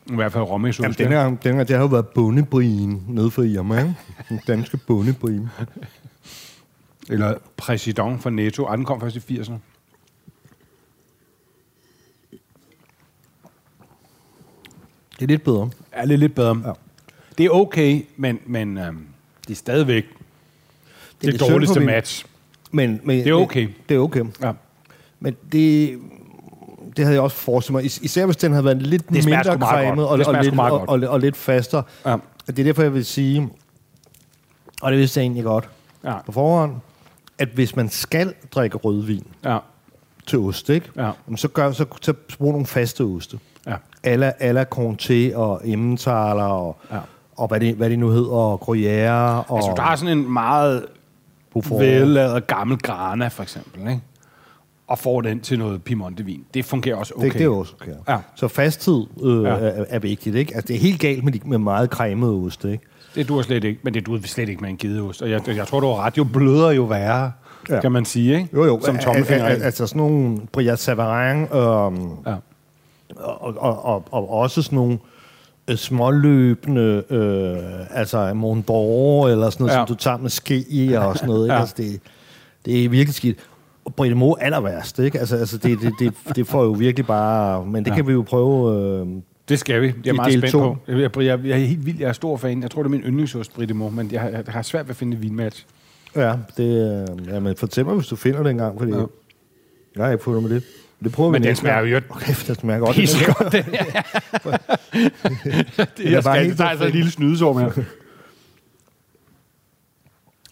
[0.07, 0.82] I hvert fald rommesost.
[0.82, 3.95] Jamen, den her, den her, det har jo været bondebrien nede for Irma, ikke?
[4.28, 5.51] Den danske bondebrien.
[7.11, 8.64] Eller præsident for Netto.
[8.64, 9.55] Ej, den kom først i 80'erne.
[15.14, 15.70] Det er lidt bedre.
[15.97, 16.62] Ja, det er lidt bedre.
[16.66, 16.72] Ja.
[17.39, 19.07] Det er okay, men, men øhm,
[19.47, 20.16] det er stadigvæk
[21.23, 22.25] det, det dårligste match.
[22.73, 23.64] Men, men, det er okay.
[23.64, 24.25] Men, det er okay.
[24.43, 24.53] Ja.
[25.21, 25.99] Men det,
[26.97, 27.85] det havde jeg også forestillet mig.
[27.85, 31.01] Is- især hvis den havde været lidt mindre cremet og, og, og, lidt, og, og,
[31.09, 31.83] og lidt fastere.
[32.07, 32.17] Ja.
[32.47, 33.49] Det er derfor, jeg vil sige,
[34.83, 35.69] og det vidste jeg egentlig godt
[36.05, 36.14] ja.
[36.27, 36.75] på forhånd,
[37.39, 39.59] at hvis man skal drikke rødvin ja.
[40.27, 40.91] til ost, ikke?
[40.97, 41.11] Ja.
[41.37, 43.39] så, gør, så, så brug nogle faste oste.
[43.67, 43.75] Ja.
[44.03, 46.99] Alla, alla Conté og Emmentaler og, ja.
[47.37, 49.51] og hvad, det, hvad det nu hedder, og Gruyère.
[49.51, 50.87] Og altså, der har sådan en meget
[51.71, 54.01] vellavet gammel grana, for eksempel, ikke?
[54.87, 56.45] og får den til noget Piemonte-vin.
[56.55, 57.27] Det fungerer også okay.
[57.27, 57.93] Det, det er også okay.
[58.09, 58.19] Ja.
[58.35, 59.49] Så fasttid øh, ja.
[59.49, 60.37] er, er vigtigt.
[60.37, 60.55] Ikke?
[60.55, 62.65] Altså, det er helt galt med, de, med meget cremet ost.
[62.65, 62.85] Ikke?
[63.15, 65.23] Det duer slet ikke, men det duer slet ikke med en gideost.
[65.23, 66.19] Og jeg, jeg tror, du har ret.
[66.19, 67.33] Jo blødere, jo værre,
[67.71, 67.81] ja.
[67.81, 68.35] kan man sige.
[68.35, 68.49] Ikke?
[68.55, 68.81] Jo, jo.
[68.85, 69.45] Som tommelfinger.
[69.45, 71.49] Al, al, altså sådan nogle Brillat Savarin, øh,
[72.27, 72.37] ja.
[73.17, 74.99] og, og, og, og, også sådan nogle øh,
[75.75, 79.87] småløbende, øh, altså Montbord, eller sådan noget, ja.
[79.87, 81.45] som du tager med ske og sådan noget.
[81.47, 81.55] Ikke?
[81.55, 81.61] Ja.
[81.61, 82.01] Altså, det,
[82.64, 83.39] det er virkelig skidt.
[83.85, 85.19] Og Britte Mo aller værst, ikke?
[85.19, 87.67] Altså, altså det, det, det, det får jo virkelig bare...
[87.67, 87.97] Men det ja.
[87.97, 88.81] kan vi jo prøve...
[89.01, 89.07] Øh,
[89.49, 89.87] det skal vi.
[90.05, 90.59] Jeg er meget spændt to.
[90.59, 90.79] på.
[90.89, 91.99] Jeg, jeg, jeg, er helt vild.
[91.99, 92.62] Jeg er stor fan.
[92.62, 94.97] Jeg tror, det er min yndlingsost, Britte Mo, men jeg, jeg, har svært ved at
[94.97, 95.67] finde en vinmatch.
[96.17, 99.05] Ja, det, øh, ja, men fortæl mig, hvis du finder det engang, fordi ja.
[99.97, 100.62] jeg har ikke fundet med det.
[101.05, 102.01] Det prøver men vi den smager jo...
[102.09, 102.97] Okay, det smager godt.
[102.97, 103.67] Det er godt, det.
[105.97, 107.85] det jeg skal ikke tage en lille snydesår med.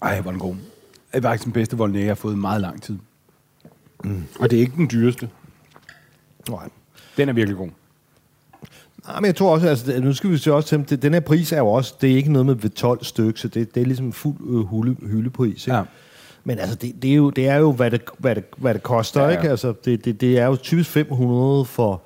[0.03, 0.55] Ej, hvor den god.
[0.55, 0.63] Det
[1.13, 2.99] er faktisk den bedste Volnay, jeg har fået i meget lang tid.
[4.05, 4.25] Mm.
[4.39, 5.29] Og det er ikke den dyreste.
[6.49, 6.69] Nej.
[7.17, 7.69] Den er virkelig god.
[9.07, 11.53] Nej, men jeg tror også, altså, nu skal vi se også til, den her pris
[11.53, 14.13] er jo også, det er ikke noget med 12 stykker, så det, det er ligesom
[14.13, 15.67] fuld øh, hule, hyldepris.
[15.67, 15.77] Ikke?
[15.77, 15.83] Ja.
[16.45, 18.83] Men altså, det, det, er jo, det er jo, hvad det, hvad det, hvad det
[18.83, 19.37] koster, ja, ja.
[19.37, 19.51] ikke?
[19.51, 22.03] Altså, det, det, det er jo typisk 500 for,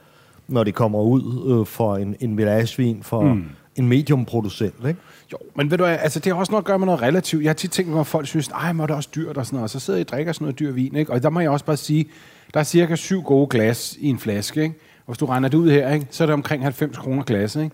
[0.48, 3.44] når det kommer ud øh, for en, en village for mm.
[3.76, 5.00] en mediumproducent, ikke?
[5.32, 7.42] Jo, men ved du altså det har også noget at gøre med noget relativt.
[7.42, 9.56] Jeg har tit tænkt mig, at folk synes, ej, må det også dyrt og sådan
[9.56, 9.64] noget.
[9.64, 11.12] Og så sidder jeg og drikker sådan noget dyr vin, ikke?
[11.12, 12.08] Og der må jeg også bare sige,
[12.54, 14.74] der er cirka syv gode glas i en flaske, ikke?
[14.98, 16.06] Og hvis du regner det ud her, ikke?
[16.10, 17.70] så er det omkring 90 kroner glas, ikke?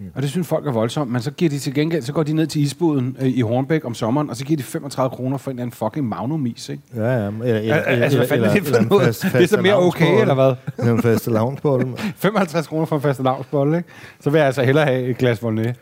[0.00, 0.10] Mm.
[0.14, 2.32] Og det synes folk er voldsomt, men så giver de til gengæld, så går de
[2.32, 5.50] ned til isboden øh, i Hornbæk om sommeren, og så giver de 35 kroner for
[5.50, 6.82] en eller anden fucking magnumis, ikke?
[6.96, 7.26] Ja, ja.
[7.26, 9.06] Eller, eller, altså, hvad fanden er det for noget?
[9.06, 10.54] Fast, fast det er så mere okay, eller hvad?
[10.92, 11.96] en faste lavnsbolle.
[12.16, 13.88] 55 kroner for en faste lavnsbolle, ikke?
[14.20, 15.72] Så vil jeg altså hellere have et glas Volnay.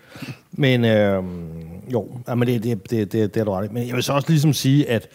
[0.52, 1.22] Men øh,
[1.92, 4.28] jo, men det, det, det, det, det er du ret Men jeg vil så også
[4.28, 5.08] ligesom sige, at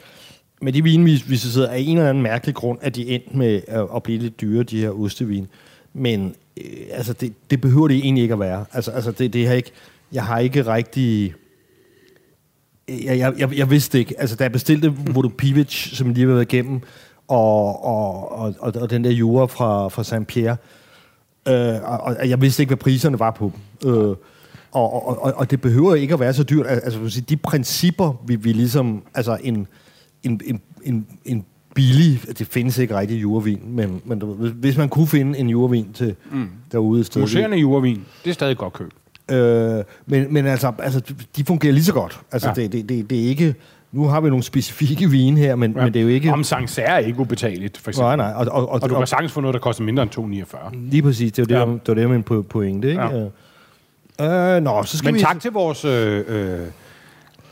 [0.62, 3.38] med de vin, vi, vi sidder af en eller anden mærkelig grund, at de endte
[3.38, 5.48] med at, at blive lidt dyre, de her ostevin.
[5.94, 8.66] Men øh, altså, det, det behøver det egentlig ikke at være.
[8.74, 9.72] Altså, altså det, det har ikke,
[10.12, 11.34] jeg har ikke rigtig...
[12.90, 14.16] Jeg, jeg, jeg, jeg vidste ikke.
[14.18, 16.82] Altså, da jeg bestilte Vodopivic, som lige har været igennem,
[17.28, 20.58] og, og, og, og, og den der jura fra, fra Saint Pierre,
[21.48, 23.52] øh, og, og jeg vidste ikke, hvad priserne var på
[23.84, 23.92] dem.
[23.92, 24.16] Øh,
[24.72, 26.68] og, og, og, og det behøver ikke at være så dyrt.
[26.68, 29.04] Altså, de principper, vi, vi ligesom...
[29.14, 29.68] Altså, en,
[30.24, 31.46] en, en, en, en
[31.80, 34.22] billig, det findes ikke rigtig jurvin, men, men
[34.54, 36.50] hvis man kunne finde en jurvin til mm.
[36.72, 37.22] derude et sted.
[37.22, 38.92] Museerne jurvin, det er stadig godt køb.
[39.32, 41.02] Øh, men, men altså, altså,
[41.36, 42.20] de fungerer lige så godt.
[42.32, 42.54] Altså, ja.
[42.54, 43.56] det, det, det, det er ikke...
[43.92, 45.84] Nu har vi nogle specifikke vine her, men, ja.
[45.84, 46.34] men det er jo ikke...
[46.34, 48.08] Om Sancerre er ikke ubetaleligt, for eksempel.
[48.08, 48.34] Nej, nej.
[48.36, 50.78] Og, og, og, og du kan sagtens få noget, der koster mindre end 2,49.
[50.78, 51.32] Lige præcis.
[51.32, 51.74] Det er jo det, ja.
[51.74, 53.30] det, var det min pointe, ikke?
[54.20, 54.58] Ja.
[54.58, 55.20] Øh, nå, så skal men vi...
[55.20, 55.86] tak til vores...
[55.86, 56.60] Øh, øh,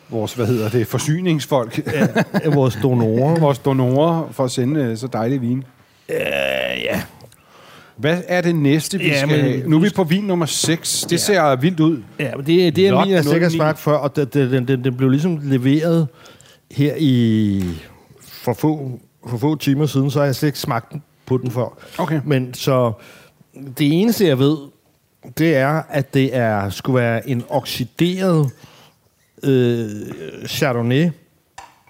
[0.09, 1.77] vores, hvad hedder det, forsyningsfolk.
[1.93, 3.39] ja, vores donorer.
[3.45, 5.63] vores donorer for at sende øh, så dejlig vin.
[6.09, 6.17] Øh,
[6.83, 7.01] ja.
[7.97, 11.01] Hvad er det næste, vi ja, skal men, Nu er vi på vin nummer 6.
[11.01, 11.17] Det ja.
[11.17, 12.03] ser vildt ud.
[12.19, 14.97] Ja, men det, det er min, jeg sikkert smagt før, og den, den, den, den
[14.97, 16.07] blev ligesom leveret
[16.71, 17.63] her i
[18.21, 18.99] for få,
[19.29, 20.93] for få timer siden, så har jeg slet ikke smagt
[21.25, 21.77] på den før.
[21.97, 22.21] Okay.
[22.25, 22.93] Men så
[23.77, 24.57] det eneste, jeg ved,
[25.37, 28.51] det er, at det er skulle være en oxideret
[29.43, 29.89] øh,
[30.47, 31.09] Chardonnay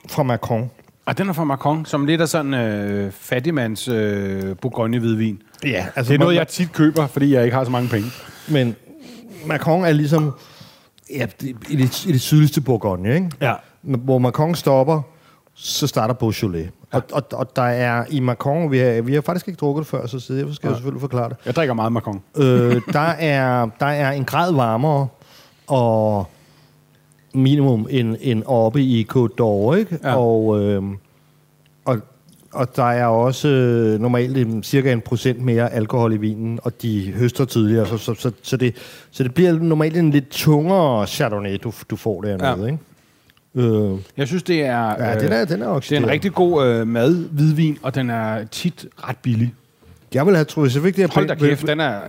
[0.10, 0.72] fra Macron.
[1.06, 5.42] Og den er fra Macron, som lidt af sådan øh, fattigmands øh, Bourgogne-hvidvin.
[5.64, 6.14] Ja, altså...
[6.14, 8.08] Det er noget, jeg tit køber, fordi jeg ikke har så mange penge.
[8.48, 8.76] Men
[9.46, 10.34] Macron er ligesom
[11.16, 11.28] ja,
[11.70, 13.32] i, det, i det sydligste Bourgogne, ikke?
[13.42, 13.54] Ja.
[13.82, 15.02] Hvor Macron stopper,
[15.54, 16.70] så starter Beaujolais.
[16.94, 16.98] Ja.
[16.98, 19.88] Og, og, og der er i Macron, vi har, vi har faktisk ikke drukket det
[19.88, 20.70] før, så jeg skal ja.
[20.70, 21.38] jeg selvfølgelig forklare det.
[21.46, 22.22] Jeg drikker meget Macron.
[22.38, 25.08] Øh, der, er, der er en grad varmere,
[25.68, 26.28] og
[27.38, 30.00] minimum en, en oppe i Côte d'Or, ikke?
[30.04, 30.16] Ja.
[30.16, 30.84] Og, øh,
[31.86, 32.00] og,
[32.52, 36.82] og der er også øh, normalt en, cirka en procent mere alkohol i vinen, og
[36.82, 38.76] de høster tidligere, så, så, så, så, det,
[39.12, 42.66] så det bliver normalt en lidt tungere Chardonnay, du, du får dernede, ja.
[42.66, 42.80] ikke?
[43.56, 46.34] Øh, jeg synes, det er, ja, øh, den er, den er, det er en rigtig
[46.34, 49.54] god øh, mad, hvidvin, og den er tit ret billig.
[50.14, 51.14] Jeg vil have troet, så vigtigt.
[51.14, 52.00] Hold da kæft, den er,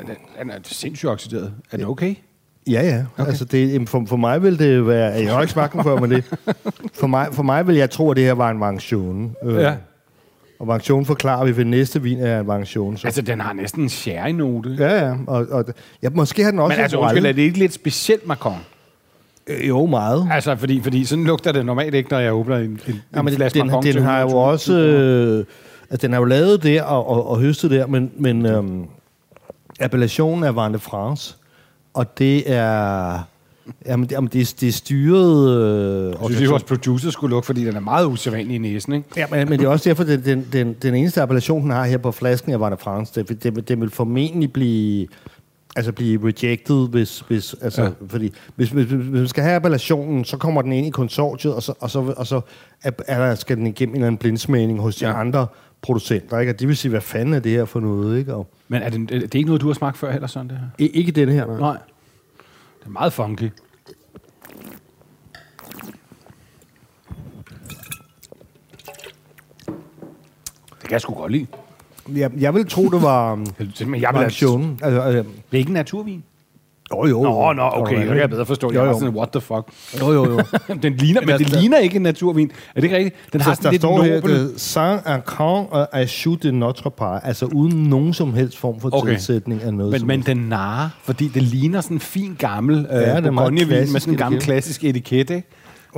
[0.41, 1.53] den er sindssygt oxideret.
[1.73, 2.15] Er det okay?
[2.69, 3.05] Ja, ja.
[3.19, 3.31] Okay.
[3.31, 5.13] Altså, det, for, for mig vil det være...
[5.13, 6.25] Jeg har ikke smagt den før, men det...
[6.95, 9.37] For mig, for mig vil jeg tro, at det her var en Vangtion.
[9.45, 9.75] Øh, ja.
[10.59, 12.97] Og Vangtion forklarer vi ved næste vin er en Vangtion.
[12.97, 13.07] Så.
[13.07, 14.77] Altså, den har næsten en sherry-note.
[14.79, 15.15] Ja, ja.
[15.27, 15.65] Og, og,
[16.03, 16.77] ja, måske har den også...
[16.77, 18.59] Men altså, undskyld, er det ikke lidt specielt Macron?
[19.47, 20.29] Øh, jo, meget.
[20.31, 23.35] Altså, fordi, fordi sådan lugter det normalt ikke, når jeg åbner en, en, ja, men
[23.35, 23.69] flaske den.
[23.71, 24.79] Den, den har jo også...
[24.79, 25.45] Øh,
[25.91, 28.85] altså, den er jo lavet der og, og, og høstet der, men, men øhm,
[29.81, 31.37] appellationen er Vin de France
[31.99, 33.19] og det er...
[33.87, 35.51] Jamen, jamen det, er, det er styret...
[35.51, 38.93] Øh, jeg synes, at vores producer skulle lukke, fordi den er meget usædvanlig i næsen,
[38.93, 39.09] ikke?
[39.17, 41.85] Ja, men, men det er også derfor, den, den, den, den eneste appellation, den har
[41.85, 45.07] her på flasken af Vande France, det, det, det vil formentlig blive
[45.77, 47.91] altså blive rejected, hvis, hvis, altså, ja.
[48.09, 51.63] fordi, hvis, hvis, hvis, man skal have appellationen, så kommer den ind i konsortiet, og
[51.63, 52.41] så, og så, og så
[52.83, 55.21] er, er der, skal den igennem en eller anden blindsmagning hos de ja.
[55.21, 55.47] andre
[55.83, 56.53] producenter, ikke?
[56.53, 58.35] Og det vil sige, hvad fanden er det her for noget, ikke?
[58.35, 60.59] Og, Men er det, det er ikke noget, du har smagt før heller sådan, det
[60.59, 60.67] her?
[60.79, 61.59] I, ikke denne her, nej.
[61.59, 61.79] nej.
[62.81, 63.51] Det er meget funky.
[70.71, 71.47] Det kan jeg sgu godt lide.
[72.09, 73.35] Jeg, jeg vil tro, det var...
[73.35, 73.47] Men
[73.79, 74.77] jeg vil have...
[74.83, 76.25] Altså, altså, det er ikke naturvin.
[76.93, 77.23] Jo, jo.
[77.23, 78.73] Nå, nå, okay, det kan jeg bedre forstå.
[78.75, 78.87] Jo, jo.
[78.87, 79.69] Jeg sådan, what the fuck.
[80.01, 80.41] Jo, jo, jo.
[80.83, 82.51] den ligner, men det ligner ikke en naturvin.
[82.75, 83.33] Er det ikke rigtigt?
[83.33, 87.83] Den har der lidt står her, Saint Ancran og Achou de Notre Pas, altså uden
[87.83, 89.13] nogen som helst form for okay.
[89.13, 89.93] tilsætning af noget.
[89.93, 93.87] Men, men den narrer, fordi det ligner sådan en fin gammel øh, ja, uh, med
[93.87, 95.49] sådan en gammel klassisk etikette, ikke?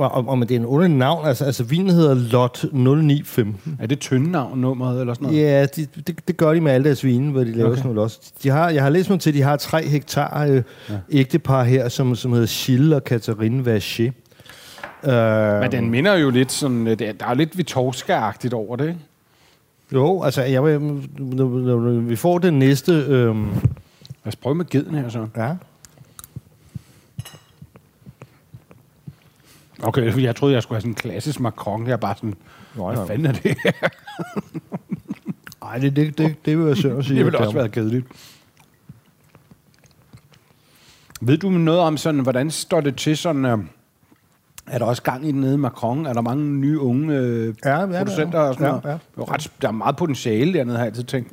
[0.01, 1.27] Og, og, og det er en underlig navn.
[1.27, 3.77] Altså, altså vinen hedder Lot 0915.
[3.79, 5.41] Er det tynde navn nummeret eller sådan noget?
[5.41, 7.77] Ja, det, det, det gør de med alle deres vine, hvor de laver okay.
[7.77, 8.19] sådan noget også.
[8.43, 10.95] De har, jeg har læst mig til, at de har tre hektar øh, ja.
[11.11, 14.11] ægtepar her, som, som hedder Gilles og Catherine Vacher.
[15.03, 15.09] Uh,
[15.61, 18.99] Men den minder jo lidt sådan, øh, der er lidt Vitorska-agtigt over det, ikke?
[19.93, 22.91] Jo, altså, jeg vil, vi får den næste...
[22.91, 23.35] Øh,
[24.23, 25.27] Lad os prøve med geden her så.
[25.37, 25.53] Ja.
[29.83, 31.85] Okay, jeg troede, jeg skulle have sådan en klassisk Macron.
[31.87, 32.33] Jeg er bare sådan,
[32.75, 33.57] Nå, hvad fanden er det
[35.61, 37.17] Nej, det, det, det, det vil jeg søge at sige.
[37.17, 38.05] det ville også være kedeligt.
[41.21, 43.45] Ved du noget om sådan, hvordan står det til sådan...
[43.45, 43.59] Uh,
[44.67, 46.05] er der også gang i den nede i Macron?
[46.05, 48.99] Er der mange nye unge uh, ja, ja, producenter og sådan ja, noget?
[49.17, 49.23] Ja.
[49.23, 51.31] Ret, der er meget potentiale dernede, har jeg altid tænkt.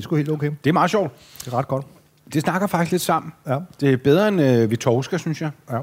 [0.00, 0.50] Er sgu helt okay.
[0.64, 1.12] Det er meget sjovt.
[1.44, 1.86] Det er ret godt.
[2.32, 3.32] Det snakker faktisk lidt sammen.
[3.46, 3.58] Ja.
[3.80, 5.50] Det er bedre end øh, Vitorska, synes jeg.
[5.70, 5.78] Ja.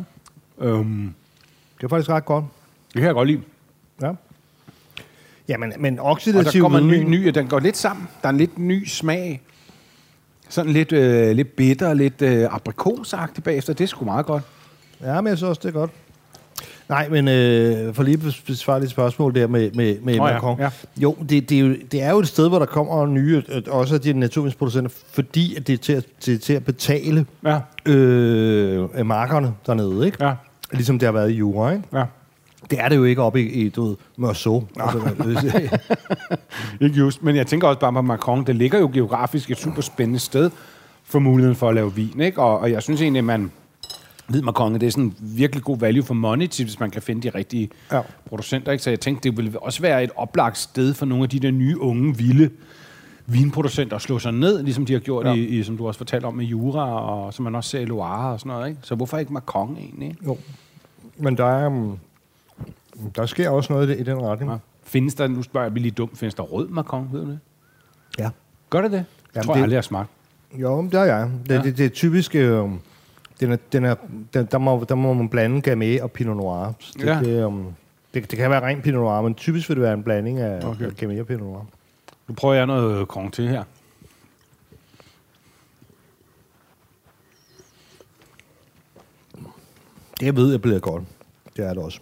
[0.60, 1.14] Øhm,
[1.78, 2.46] det er faktisk ret godt.
[2.88, 3.42] Det kan jeg godt lide.
[4.02, 4.12] Ja.
[5.48, 6.48] Ja, men, men oxidativ...
[6.48, 8.08] Og der kommer en ny, ny, den går lidt sammen.
[8.22, 9.42] Der er en lidt ny smag.
[10.50, 13.74] Sådan lidt, øh, lidt bitter, lidt øh, aprikosagtigt bagefter.
[13.74, 14.44] Det er sgu meget godt.
[15.02, 15.92] Ja, men jeg synes også, det er godt.
[16.90, 18.18] Nej, men øh, for lige
[18.48, 20.58] besvare dit spørgsmål der med, med, med oh, Macron.
[20.60, 20.70] Ja, ja.
[20.98, 23.96] Jo, det, det, er jo, det er jo et sted, hvor der kommer nye, også
[23.96, 27.60] af de naturvindsproducenter, fordi at det er til at, til, til at betale ja.
[27.86, 30.26] øh, markerne dernede, ikke?
[30.26, 30.34] Ja.
[30.72, 31.84] Ligesom det har været i jura, ikke?
[31.94, 32.04] Ja.
[32.70, 34.68] Det er det jo ikke oppe i, i du ved, Mørso.
[34.80, 35.00] Altså,
[36.82, 38.46] ikke just, men jeg tænker også bare på Macron.
[38.46, 40.50] Det ligger jo geografisk et super spændende sted
[41.04, 42.42] for muligheden for at lave vin, ikke?
[42.42, 43.40] Og, og jeg synes egentlig, at
[44.30, 47.22] ved Macron, det er sådan virkelig god value for money, til, hvis man kan finde
[47.22, 48.02] de rigtige ja.
[48.26, 48.84] producenter, ikke?
[48.84, 51.52] Så jeg tænkte, det ville også være et oplagt sted for nogle af de der
[51.52, 52.50] nye, unge, vilde
[53.26, 55.34] vinproducenter at slå sig ned, ligesom de har gjort, ja.
[55.34, 57.86] i, i, som du også fortalte om, med Jura, og som man også ser i
[57.86, 58.70] Loire og sådan noget.
[58.70, 58.80] Ikke?
[58.84, 60.16] Så hvorfor ikke Macron egentlig?
[60.26, 60.38] Jo,
[61.18, 61.68] men der er...
[61.68, 62.00] Um,
[63.16, 64.52] der sker også noget i den retning.
[64.52, 64.58] Ja.
[64.84, 67.40] Findes der, nu spørger jeg lige dumt, findes der rød Macron, ved du det?
[68.20, 68.30] Ja.
[68.70, 69.06] Gør det det?
[69.36, 70.10] Jeg tror det, jeg aldrig, har smagt.
[70.54, 71.30] Jo, det er jeg.
[71.50, 71.62] Det, ja.
[71.62, 72.36] det, det er typisk...
[72.36, 72.64] Øh,
[73.40, 73.96] den er, den er,
[74.34, 76.74] den, der, må, der må man blande Gamay og Pinot Noir.
[76.94, 77.20] Det, ja.
[77.20, 77.74] det, um,
[78.14, 80.66] det, det kan være rent Pinot Noir, men typisk vil det være en blanding af,
[80.66, 80.86] okay.
[80.86, 81.66] af Gamay og Pinot Noir.
[82.28, 83.64] Nu prøver jeg noget kong til her.
[90.20, 91.04] Det jeg ved jeg bliver godt.
[91.58, 92.00] Det er det også.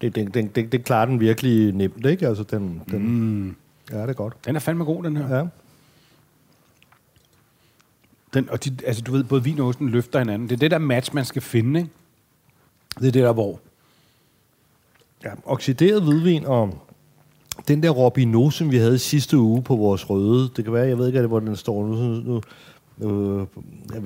[0.00, 2.28] Det, det, det, det, det klarer den virkelig nemt, ikke?
[2.28, 3.56] Altså, den, den, mm.
[3.90, 4.44] Ja, det er godt.
[4.44, 5.36] Den er fandme god, den her.
[5.36, 5.46] Ja.
[8.34, 10.48] Den, og de, altså, du ved, både vin og osten løfter hinanden.
[10.48, 11.92] Det er det der match, man skal finde, ikke?
[12.94, 13.60] Det er det der, hvor
[15.24, 16.78] Ja, oxideret hvidvin og
[17.68, 20.98] den der Robinot, som vi havde sidste uge på vores røde, det kan være, jeg
[20.98, 21.94] ved ikke, hvor den står nu.
[21.96, 22.40] nu
[23.02, 23.06] Øh,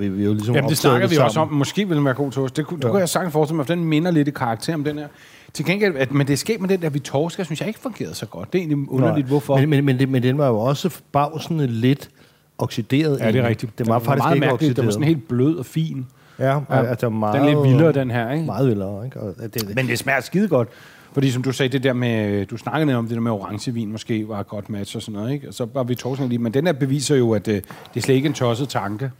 [0.01, 1.29] vi, vi jo ligesom Jamen, det snakker det vi sammen.
[1.29, 1.53] også om.
[1.53, 2.53] Måske vil den være god til os.
[2.53, 2.87] Det, kunne, ja.
[2.87, 5.09] det kunne jeg sagtens forestille mig, for den minder lidt i karakter om den her.
[5.53, 8.15] Til gengæld, at, men det sker med den der vi torsker, synes jeg ikke fungerede
[8.15, 8.53] så godt.
[8.53, 9.29] Det er egentlig underligt, Nej.
[9.29, 9.57] hvorfor.
[9.57, 12.11] Men, men, men, det, men den var jo også bagsende lidt
[12.59, 13.21] oxideret.
[13.21, 13.79] Ja, det er rigtigt.
[13.79, 14.77] Det var, var faktisk meget ikke mærkeligt.
[14.77, 16.07] Det var sådan helt blød og fin.
[16.39, 16.85] Ja, ja.
[16.85, 17.35] altså meget...
[17.35, 18.45] Den er lidt vildere, den her, ikke?
[18.45, 19.21] Meget vildere, ikke?
[19.21, 19.75] Og det, det.
[19.75, 20.69] Men det smager skide godt.
[21.13, 24.29] Fordi som du sagde, det der med, du snakkede om det der med orangevin måske
[24.29, 25.49] var et godt match og sådan noget, ikke?
[25.49, 27.63] Og så var vi torsdag lige, men den der beviser jo, at det, øh,
[27.95, 29.11] det er slet ikke en tosset tanke.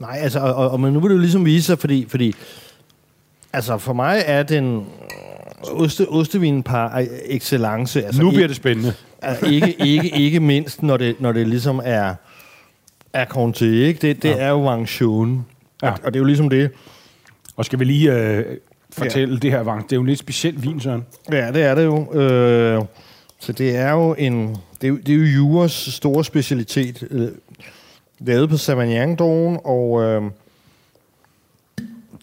[0.00, 2.34] Nej, altså, og, og, men nu vil du ligesom vise sig, fordi, fordi
[3.52, 4.86] altså for mig er den
[5.72, 8.04] oste, ostevin par excellence.
[8.04, 8.92] Altså, nu bliver det spændende.
[9.22, 12.14] Altså, ikke, ikke, ikke mindst, når det, når det ligesom er,
[13.12, 14.08] er Conte, ikke?
[14.08, 14.36] Det, det ja.
[14.36, 15.46] er jo Wang Chun.
[15.82, 15.90] Ja.
[15.90, 16.70] Og, og det er jo ligesom det.
[17.56, 18.44] Og skal vi lige øh,
[18.98, 19.38] fortælle ja.
[19.38, 19.84] det her, Vang.
[19.84, 21.04] Det er jo en lidt speciel vin, Søren.
[21.32, 22.12] Ja, det er det jo.
[22.12, 22.82] Øh,
[23.38, 24.56] så det er jo en...
[24.80, 27.04] Det er, det er jo Juras store specialitet.
[27.10, 27.28] Øh,
[28.18, 30.22] lavet på sauvignon og øh,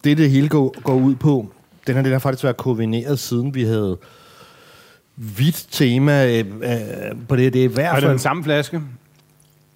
[0.03, 1.47] det, det hele går, går ud på,
[1.87, 3.97] den har, den har faktisk været koordineret, siden vi havde
[5.15, 6.77] hvidt tema øh, øh,
[7.27, 7.53] på det.
[7.53, 8.03] Det er i hvert fald...
[8.03, 8.81] Er det den samme flaske?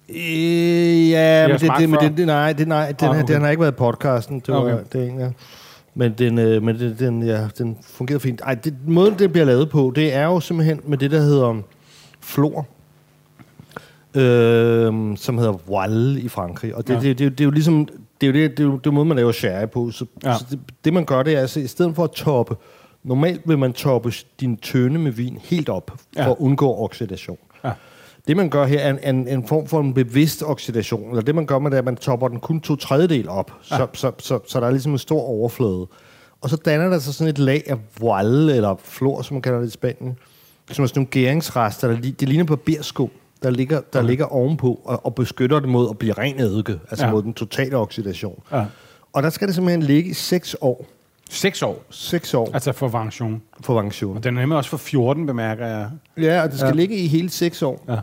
[0.08, 3.34] Øh, ja, men det, det, men det, nej, det, nej den, ah, okay.
[3.34, 4.40] den har ikke været i podcasten.
[4.40, 4.76] Det var, okay.
[4.92, 5.28] det, ja.
[5.98, 8.40] Men den, øh, men den, den, ja, den fungerede fint.
[8.40, 11.62] Ej, det, måden, det bliver lavet på, det er jo simpelthen med det, der hedder
[12.20, 12.66] flor.
[14.14, 16.74] Øh, som hedder Voile i Frankrig.
[16.74, 17.00] Og det, ja.
[17.00, 17.88] det, det, det, det, er jo ligesom...
[18.20, 19.90] Det er jo det, det, er jo, det er måde, man laver sherry på.
[19.90, 20.38] Så, ja.
[20.38, 22.56] så det, det, man gør, det er, altså, i stedet for at toppe...
[23.02, 26.30] Normalt vil man toppe din tønde med vin helt op, for ja.
[26.30, 27.38] at undgå oxidation.
[27.64, 27.70] Ja.
[28.26, 31.10] Det, man gør her, er en, en, en form for en bevidst oxidation.
[31.10, 33.52] Eller det, man gør med det, er, at man topper den kun to tredjedel op.
[33.70, 33.76] Ja.
[33.76, 35.86] Så, så, så, så der er ligesom en stor overflade.
[36.40, 39.58] Og så danner der sig sådan et lag af voile, eller flor, som man kalder
[39.60, 40.18] det i Spanien.
[40.70, 41.88] Som er sådan nogle gæringsrester.
[41.88, 43.10] Der, det ligner barberskum,
[43.42, 44.08] der ligger, der okay.
[44.08, 46.80] ligger ovenpå og, og beskytter det mod at blive ren eddike.
[46.90, 47.12] Altså ja.
[47.12, 48.42] mod den totale oxidation.
[48.52, 48.64] Ja.
[49.12, 50.86] Og der skal det simpelthen ligge i 6 år.
[51.30, 51.82] 6 år?
[51.90, 52.50] 6 år.
[52.54, 53.42] Altså for Vangtion.
[53.60, 54.16] For Vangtion.
[54.16, 55.90] Og den er nemlig også for 14, bemærker jeg.
[56.16, 56.74] Ja, og det skal ja.
[56.74, 57.84] ligge i hele 6 år.
[57.88, 57.96] Ja.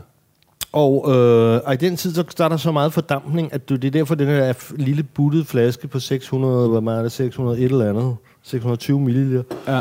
[0.74, 3.76] Og, øh, og i den tid, så der er der så meget fordampning, at du,
[3.76, 7.58] det er derfor, den her lille buttede flaske på 600, hvad meget er det, 600
[7.58, 9.44] et eller andet, 620 ml.
[9.68, 9.80] Ja.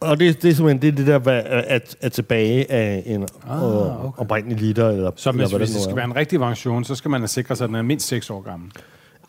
[0.00, 4.04] Og det, det er simpelthen det, det der, hvad er, er tilbage af en ah,
[4.04, 4.20] okay.
[4.20, 4.88] oprindelig liter.
[4.88, 7.28] Eller, så hvis, eller, hvis det skal være en rigtig version, så skal man have
[7.28, 8.70] sikret sig, at den er mindst 6 år gammel.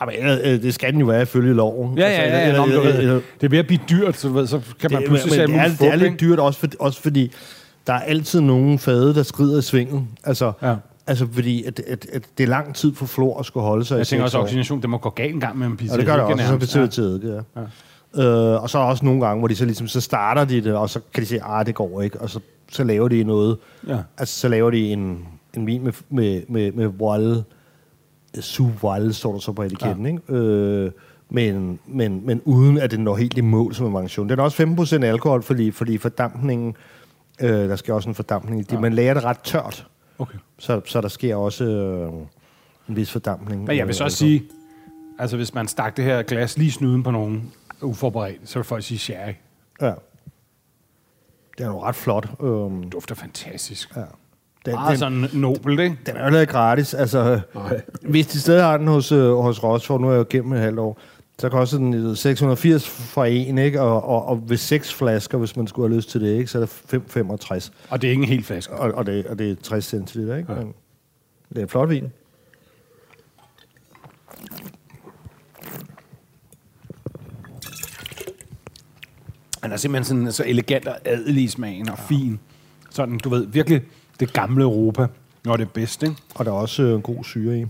[0.01, 1.97] Jamen, øh, det skal den jo være ifølge loven.
[1.97, 2.21] Ja, ja, ja.
[2.21, 3.13] Altså, ja, ja, ja, ja.
[3.13, 5.87] Det er ved at blive dyrt, så, så kan man pludselig sige, det, er, det
[5.87, 7.31] er lidt dyrt også, for, også fordi,
[7.87, 10.03] der er altid nogen fade, der skrider i svinget.
[10.23, 10.75] Altså, ja.
[11.07, 13.97] altså fordi at, at, at det er lang tid for flor at skulle holde sig
[13.97, 15.93] Jeg tænker også, at oxidation, det må gå galt en gang med en pizza.
[15.93, 17.61] Og det gør det også, så betyder det til ja.
[17.61, 17.67] ja.
[18.15, 20.61] Øh, og så er der også nogle gange, hvor de så ligesom, så starter de
[20.61, 22.39] det, og så kan de sige, ah, det går ikke, og så,
[22.71, 23.57] så laver de noget.
[23.87, 23.97] Ja.
[24.17, 27.43] Altså, så laver de en, en vin med, med, med, med voile,
[28.39, 30.11] su voile, står der så på etiketten, ja.
[30.11, 30.33] ikke?
[30.33, 30.91] Øh,
[31.29, 34.29] men, men, men uden at den når helt i mål som en variation.
[34.29, 36.75] Den er også 15% alkohol, fordi, fordi fordampningen,
[37.41, 38.65] øh, der sker også en fordampning.
[38.71, 38.79] Ja.
[38.79, 39.87] Man lærer det ret tørt,
[40.19, 40.37] okay.
[40.59, 42.13] så, så der sker også øh,
[42.89, 43.63] en vis fordampning.
[43.63, 44.43] Men jeg vil så også sige,
[45.19, 48.83] altså hvis man stak det her glas lige snuden på nogen, uforberedt, så vil folk
[48.83, 49.33] sige sherry.
[49.81, 49.93] Ja.
[51.57, 52.29] Det er jo ret flot.
[52.39, 53.95] Um, dufter fantastisk.
[53.95, 54.01] Ja.
[54.65, 55.97] Den, Meget den, sådan nobelt, ikke?
[56.05, 56.93] Den er jo lavet gratis.
[56.93, 57.81] Altså, Nej.
[58.01, 60.59] hvis de stadig har den hos, øh, hos Rosford, nu er jeg jo gennem et
[60.59, 60.99] halvt år,
[61.39, 63.81] så koster den 680 for en, ikke?
[63.81, 66.47] Og, og, og ved seks flasker, hvis man skulle have lyst til det, ikke?
[66.47, 67.71] så er det 565.
[67.89, 68.73] Og det er ikke en hel flaske?
[68.73, 70.53] Og, og, det, og det er 60 centiliter, ikke?
[70.53, 70.59] Ja.
[70.59, 70.73] Men
[71.55, 72.11] det er flot vin.
[79.61, 82.15] Han er simpelthen sådan så elegant og adelig i smagen og ja.
[82.15, 82.39] fin.
[82.89, 83.81] Sådan, du ved, virkelig
[84.19, 85.07] det gamle Europa,
[85.45, 86.15] når det er bedst, ikke?
[86.35, 87.61] Og der er også øh, en god syre i.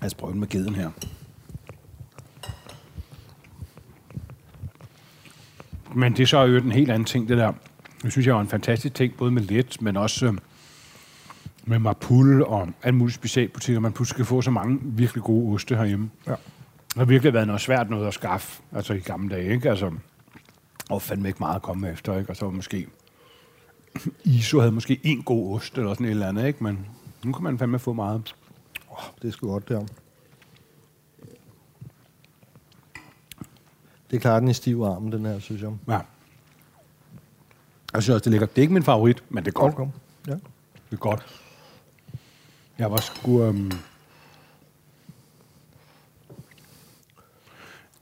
[0.00, 0.90] Lad os prøve med geden her.
[5.94, 7.52] Men det er så jo en helt anden ting, det der.
[8.04, 10.34] Jeg synes, jeg var en fantastisk ting, både med let, men også øh,
[11.64, 13.80] med Mapul og alle mulige specialbutikker.
[13.80, 16.10] Man pludselig kan få så mange virkelig gode oste herhjemme.
[16.26, 16.34] Ja.
[16.88, 19.70] Det har virkelig været noget svært noget at skaffe, altså i gamle dage, ikke?
[19.70, 19.90] Altså,
[20.90, 22.30] og fandme ikke meget at komme efter, ikke?
[22.30, 22.86] Og så måske...
[24.24, 26.64] ISO havde måske en god ost, eller sådan et eller andet, ikke?
[26.64, 26.86] Men
[27.24, 28.34] nu kan man fandme få meget.
[28.90, 29.84] Oh, det er sgu godt, der.
[34.10, 35.70] Det er klart den i stiv arm, den her, synes jeg.
[35.88, 35.98] Ja.
[37.92, 38.46] Jeg synes også, det ligger.
[38.46, 39.74] Det er ikke min favorit, men det er godt.
[39.74, 39.90] Okay.
[40.26, 40.32] Ja.
[40.32, 41.26] Det er godt.
[42.78, 43.48] Jeg var sgu...
[43.48, 43.72] Um...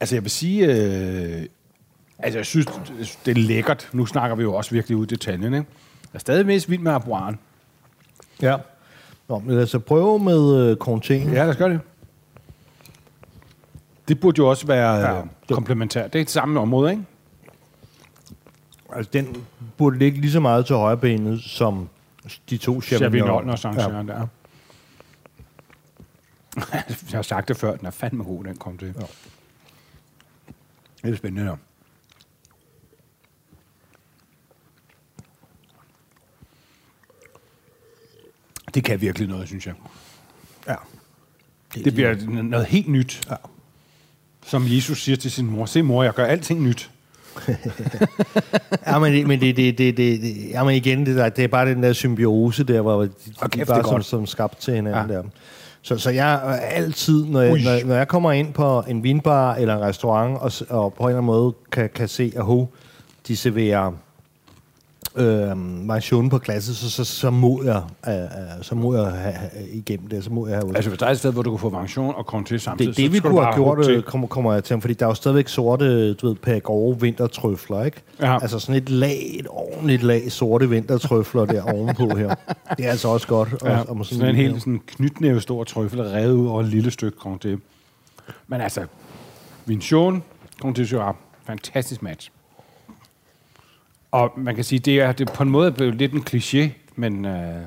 [0.01, 0.67] Altså, jeg vil sige...
[0.67, 1.47] Øh...
[2.19, 2.67] Altså, jeg synes,
[3.25, 3.89] det er lækkert.
[3.93, 5.57] Nu snakker vi jo også virkelig ud i detaljen, ikke?
[5.57, 5.65] Jeg
[6.15, 7.39] er stadig mest vild med Arboiren.
[8.43, 8.57] Ja.
[9.29, 11.13] Nå, men lad os prøve med øh, Conté.
[11.15, 11.81] Ja, lad os gøre det.
[14.09, 15.19] Det burde jo også være ja.
[15.19, 16.13] Øh, komplementært.
[16.13, 17.05] Det er et samme område, ikke?
[18.93, 19.45] Altså, den
[19.77, 21.89] burde ligge lige så meget til højre benet, som
[22.51, 24.03] de to Chavignon og Sancerre ja.
[24.03, 24.27] der.
[27.11, 28.95] Jeg har sagt det før, den er fandme god, den kom til.
[29.01, 29.07] Ja.
[31.03, 31.57] Det er spændende, der.
[38.75, 39.75] Det kan virkelig noget, synes jeg.
[40.67, 40.75] Ja.
[41.75, 43.23] Det, det bliver noget helt nyt.
[43.31, 43.37] Ja.
[44.49, 46.91] Som Jesus siger til sin mor, se mor, jeg gør alting nyt.
[48.87, 51.71] ja, men, men, det, det, det, det, ja, men igen, det, der, det er bare
[51.71, 55.17] den der symbiose der, hvor de, okay, de bare som, som skabt til hinanden ja.
[55.17, 55.23] der.
[55.83, 59.77] Så, så jeg altid, når jeg, når, når jeg kommer ind på en vinbar eller
[59.77, 62.67] en restaurant, og, og på en eller anden måde kan, kan se, at ho,
[63.29, 63.93] de serverer
[65.19, 65.57] øh,
[65.87, 68.29] mansion på klasse, så, så, så, må jeg, øh, øh,
[68.63, 71.11] så må jeg have, have igennem det, så må jeg have Altså hvis der er
[71.11, 73.55] et sted, hvor du kan få mansion og konti samtidig, det, det, vi kunne have
[73.55, 74.03] gjort, til.
[74.03, 78.03] kommer, kommer jeg til, fordi der er jo stadigvæk sorte, du ved, pagove vintertrøfler, ikke?
[78.21, 78.39] Ja.
[78.43, 82.35] Altså sådan et lag, et ordentligt lag sorte vintertrøfler der ovenpå her.
[82.77, 83.55] Det er altså også godt.
[83.65, 86.69] Ja, og, og sådan, sådan en helt sådan knytnæve stor trøffel, revet ud over et
[86.69, 87.57] lille stykke konti.
[88.47, 88.87] Men altså,
[89.67, 90.23] Vinchon,
[90.61, 91.15] Conti Syrah,
[91.47, 92.31] fantastisk match.
[94.11, 97.25] Og man kan sige, det er, det på en måde blevet lidt en kliché, men
[97.25, 97.63] øh,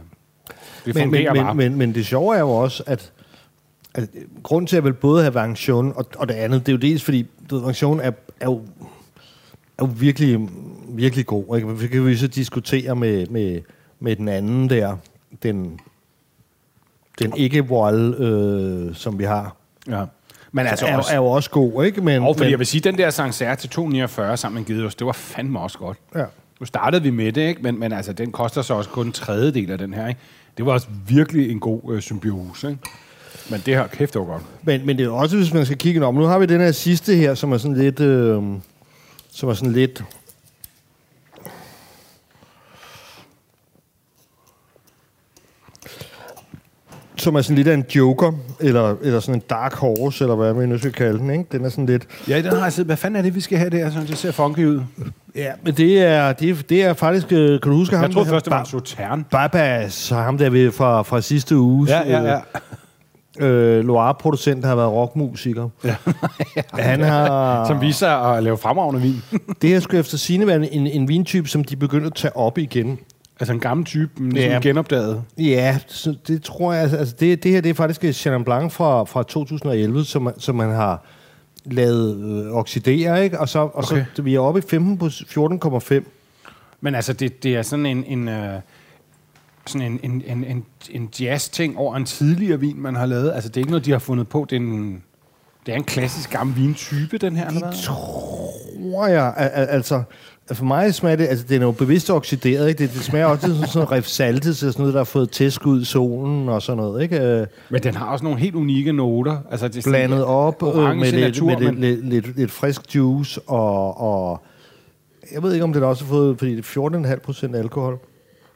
[0.85, 3.11] det men, men, men, men, men det sjove er jo også, at,
[3.93, 4.09] at
[4.43, 6.79] grunden til, at jeg vil både have Vangtion og, og det andet, det er jo
[6.79, 8.61] dels, fordi Vangtion er, er jo
[9.81, 10.49] er jo virkelig,
[10.89, 11.55] virkelig god.
[11.55, 11.77] Ikke?
[11.77, 13.61] Vi kan jo så diskutere med, med,
[13.99, 14.97] med den anden der,
[15.43, 15.79] den,
[17.19, 19.55] den ikke vold, øh, som vi har.
[19.87, 20.05] Ja.
[20.51, 22.01] Men altså er, også, er jo også god, ikke?
[22.01, 24.95] Men, og fordi men, jeg vil sige, den der Sancerre til 249 sammen med Gideos,
[24.95, 25.97] det var fandme også godt.
[26.15, 26.23] Ja.
[26.59, 27.61] Nu startede vi med det, ikke?
[27.61, 30.19] Men, men altså, den koster så også kun en tredjedel af den her, ikke?
[30.57, 32.81] Det var også virkelig en god øh, symbiose, ikke?
[33.49, 34.43] Men det her, kæft, det var godt.
[34.63, 36.15] Men, men det er også, hvis man skal kigge om.
[36.15, 37.99] Nu har vi den her sidste her, som er sådan lidt...
[37.99, 38.43] Øh,
[39.33, 40.03] som er sådan lidt
[47.21, 50.53] som er sådan lidt af en joker, eller, eller sådan en dark horse, eller hvad
[50.53, 51.45] man nu skal kalde den, ikke?
[51.51, 52.07] Den er sådan lidt...
[52.27, 52.85] Ja, den har jeg set.
[52.85, 53.89] Hvad fanden er det, vi skal have der?
[53.89, 54.81] Sådan, det ser funky ud.
[55.35, 57.31] Ja, men det er, det er, det er faktisk...
[57.31, 58.03] Øh, kan du huske ham?
[58.03, 59.25] Jeg troede først, det var sautern.
[59.31, 61.87] Babas, ham der ved fra, fra sidste uge.
[61.89, 62.39] Ja, ja, ja.
[63.39, 65.69] Øh, Loire-producent har været rockmusiker.
[65.85, 65.95] Ja.
[66.73, 67.67] Han har...
[67.67, 69.21] Som viser at lave fremragende vin.
[69.61, 72.57] det her skulle efter sine være en, en vintype, som de begyndte at tage op
[72.57, 72.99] igen.
[73.41, 74.59] Altså en gammel type, ligesom ja.
[74.59, 75.23] genopdaget?
[75.37, 76.81] Ja, så det tror jeg.
[76.81, 80.55] Altså, altså det, det her det er faktisk Chenin Blanc fra, fra 2011, som, som
[80.55, 81.05] man har
[81.65, 83.39] lavet øh, oxidere, ikke?
[83.39, 84.05] Og så, og okay.
[84.13, 86.03] så vi er oppe i 15 på 14,5.
[86.81, 88.03] Men altså, det, det er sådan en...
[88.05, 88.59] en øh
[89.65, 93.31] sådan en, en, en, en, en jazz-ting over en tidligere vin, man har lavet.
[93.33, 94.47] Altså, det er ikke noget, de har fundet på.
[94.49, 95.03] Det er en,
[95.65, 97.73] det er en klassisk gammel vintype, den her, eller hvad?
[97.83, 99.33] tror jeg.
[99.37, 100.03] Al- altså,
[100.53, 102.83] for mig smager det, altså det er jo bevidst oxideret, ikke?
[102.83, 105.81] Det, det smager også sådan, sådan rif saltet, så sådan noget, der har fået tæskud
[105.81, 107.19] i solen og sådan noget, ikke?
[107.19, 109.37] Øh, men den har også nogle helt unikke noter.
[109.51, 111.75] Altså, det blandet op øh, med, lidt, natur, med men...
[111.75, 114.41] lidt, lidt, lidt, lidt frisk juice og, og
[115.31, 117.99] jeg ved ikke, om det også har fået, fordi det er 14,5 procent alkohol.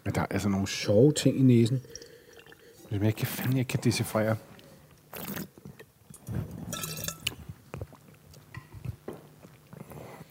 [0.05, 1.81] Men der er altså nogle sjove ting i næsen.
[2.89, 4.35] Hvis jeg ikke fanden jeg kan decifrere.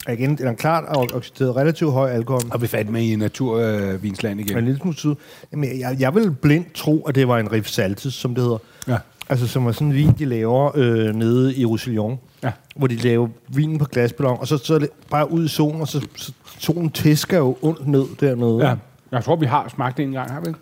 [0.09, 2.43] Igen, den er klart oxideret relativt høj alkohol.
[2.51, 4.59] Og vi fandt med i naturvinsland øh, igen.
[4.59, 5.15] En lille smule syd.
[5.53, 8.59] Jamen, jeg, jeg vil blindt tro, at det var en Riff Saltes, som det hedder.
[8.89, 8.99] Ja.
[9.29, 12.19] Altså, som var sådan en vin, de laver øh, nede i Roussillon.
[12.43, 12.53] Ja.
[12.77, 15.81] Hvor de laver vinen på glasballon, og så, så er det bare ud i solen,
[15.81, 18.69] og så, så solen tæsker jo ondt ned dernede.
[18.69, 18.75] Ja.
[19.13, 20.61] Jeg tror, vi har smagt det en gang, har vi ikke?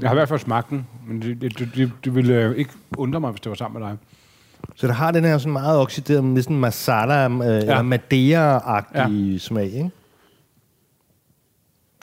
[0.00, 2.70] Jeg har i hvert fald smagt den, men det, det, det, det ville øh, ikke
[2.96, 3.96] undre mig, hvis det var sammen med dig.
[4.74, 7.58] Så det har den her sådan meget oxideret, næsten masala, øh, ja.
[7.58, 9.38] eller Madeira-agtige ja.
[9.38, 9.90] smag, ikke?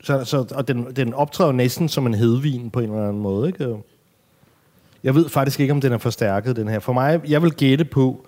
[0.03, 3.47] Så, så, og den, den optræder næsten som en hedvin på en eller anden måde,
[3.47, 3.75] ikke?
[5.03, 6.79] Jeg ved faktisk ikke, om den er forstærket, den her.
[6.79, 8.25] For mig, jeg vil gætte på,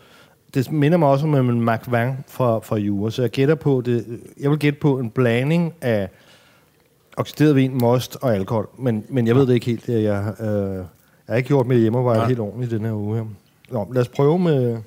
[0.53, 4.19] det minder mig også om en McVan fra, fra Jura, så jeg gætter på, det,
[4.39, 6.09] jeg vil gætte på en blanding af
[7.17, 8.69] oxideret vin, most og alkohol.
[8.77, 9.89] Men, men jeg ved det ikke helt.
[9.89, 10.83] Jeg, jeg, øh, jeg
[11.27, 12.27] har ikke gjort mit hjemmearbejde ja.
[12.27, 13.25] helt ordentligt den her uge her.
[13.73, 14.71] Nå, lad os prøve med...
[14.71, 14.83] Lad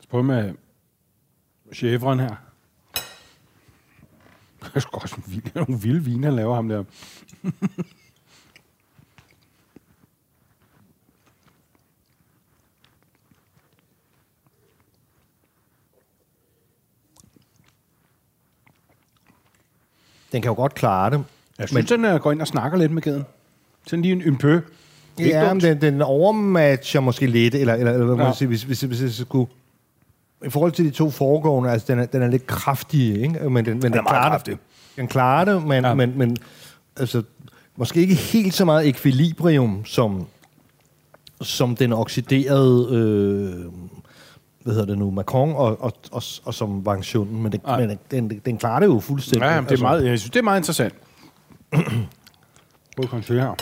[0.00, 0.54] os prøve med
[1.74, 2.36] chevren her.
[4.60, 5.16] Det er sgu også
[5.54, 6.84] nogle vilde vine, han laver ham der.
[20.32, 21.24] Den kan jo godt klare det.
[21.58, 22.04] Jeg synes, men...
[22.04, 23.24] den går ind og snakker lidt med geden.
[23.86, 24.60] Sådan lige en ympø.
[25.18, 28.32] Ja, men den, den overmatcher måske lidt, eller, eller, eller hvad ja.
[28.32, 29.50] sige, hvis, hvis, hvis, hvis jeg skulle...
[30.46, 33.50] I forhold til de to foregående, altså den er, den er lidt kraftig, ikke?
[33.50, 34.52] Men den, men den, den klarer kraftig.
[34.52, 34.60] det.
[34.96, 35.94] Den klarer det, men, ja.
[35.94, 36.36] men, men
[36.96, 37.22] altså,
[37.76, 40.26] måske ikke helt så meget ekvilibrium, som,
[41.42, 43.72] som den oxiderede, øh,
[44.62, 48.40] hvad hedder det nu, Macron og, og, og, og som Vangtionen, men, det, men den,
[48.44, 49.46] den klarer det jo fuldstændig.
[49.46, 49.84] Ja, det er altså.
[49.84, 50.94] meget, jeg synes, det er meget interessant
[53.08, 53.54] prøve at her.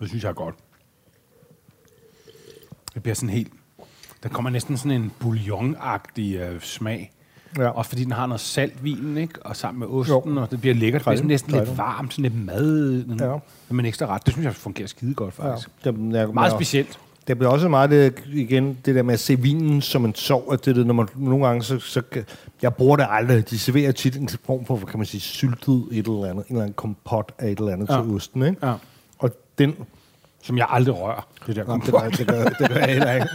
[0.00, 0.54] Det synes jeg er godt.
[2.94, 3.52] Det bliver sådan helt...
[4.22, 7.13] Der kommer næsten sådan en bouillon-agtig øh, smag.
[7.58, 7.68] Ja.
[7.68, 9.46] Også fordi den har noget salt vinen, ikke?
[9.46, 10.40] Og sammen med osten, jo.
[10.42, 11.04] og det bliver lækkert.
[11.04, 13.04] Det bliver næsten lidt varmt, sådan lidt mad.
[13.20, 13.36] Ja.
[13.74, 14.26] Men ekstra ret.
[14.26, 15.68] Det synes jeg fungerer skide godt, faktisk.
[15.84, 15.90] Ja.
[15.90, 16.98] Det, er, meget specielt.
[17.28, 20.52] Det bliver også meget det, igen, det der med at se vinen som en sov,
[20.52, 22.02] at det, når man nogle gange, så, så
[22.62, 23.50] jeg bruger det aldrig.
[23.50, 26.62] De serverer tit en form for, kan man sige, syltet et eller andet, en eller
[26.62, 28.02] anden kompot af et eller andet ja.
[28.02, 28.66] til osten, ikke?
[28.66, 28.74] Ja.
[29.18, 29.74] Og den
[30.44, 31.26] som jeg aldrig rører.
[31.46, 33.28] Det der Nå, det, gør, det, gør, det gør jeg heller ikke.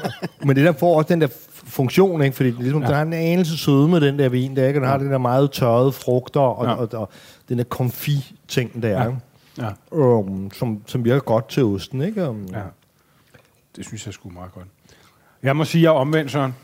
[0.46, 1.28] Men det der får også den der
[1.70, 2.36] funktion, ikke?
[2.36, 2.88] fordi ligesom, ja.
[2.88, 4.80] der har en anelse søde med den der vin, der, ikke?
[4.80, 5.04] den har ja.
[5.04, 6.72] den der meget tørrede frugter, og, ja.
[6.72, 7.10] og, og, og
[7.50, 9.12] den der konfi-ting der, ja.
[9.58, 9.70] Ja.
[9.92, 12.02] Um, som, som virker godt til osten.
[12.02, 12.30] Ikke?
[12.30, 12.62] Um, ja.
[13.76, 14.66] Det synes jeg skulle meget godt.
[15.44, 16.56] Jeg må sige, at jeg er omvendt, Søren.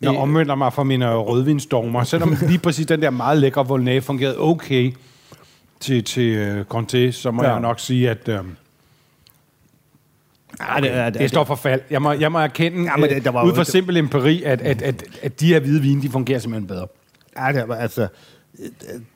[0.00, 4.02] Jeg øh, omvender mig fra mine rødvinsdogmer, selvom lige præcis den der meget lækre Volnay
[4.02, 4.94] fungerede okay
[5.80, 7.50] til, til uh, Conté, så må ja.
[7.50, 8.28] jeg nok sige, at...
[8.28, 8.46] Uh,
[10.60, 11.80] Ja, det, det, det står for fald.
[11.90, 14.60] Jeg må, jeg må erkende, ja, men det, der var ud fra simpel empiri, at,
[14.60, 16.86] at, at, at de her hvide vine, de fungerer simpelthen bedre.
[17.38, 18.08] Ja, det, altså,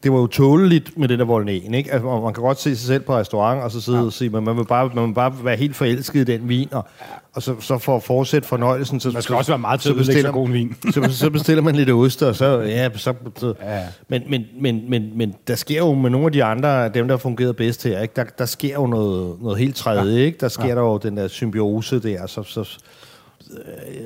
[0.02, 1.92] det var jo tåleligt med det der Volnæen, ikke?
[1.92, 4.04] Altså, man kan godt se sig selv på restaurant, og så sidde ja.
[4.04, 6.68] og sige, men man vil, bare, man vil bare være helt forelsket i den vin,
[6.72, 6.84] og,
[7.32, 9.00] og så, så for at fortsætte fornøjelsen...
[9.00, 10.76] Så, man skal så, også være meget til at bestiller, så god vin.
[10.94, 12.60] så, så bestiller man lidt ost, og så...
[12.60, 13.86] Ja, så, så ja.
[14.08, 17.16] Men, men, men, men, men der sker jo med nogle af de andre, dem der
[17.16, 18.14] fungerer bedst her, ikke?
[18.16, 20.24] Der, der sker jo noget, noget helt tredje, ja.
[20.24, 20.38] ikke?
[20.40, 20.74] Der sker ja.
[20.74, 22.42] der jo den der symbiose der, så...
[22.42, 22.78] så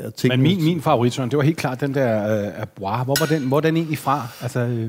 [0.05, 3.05] jeg tænker, Men min, min favorit, det var helt klart den der uh, Abois.
[3.05, 4.29] Hvor var den, hvor er den egentlig fra?
[4.43, 4.89] Altså, øh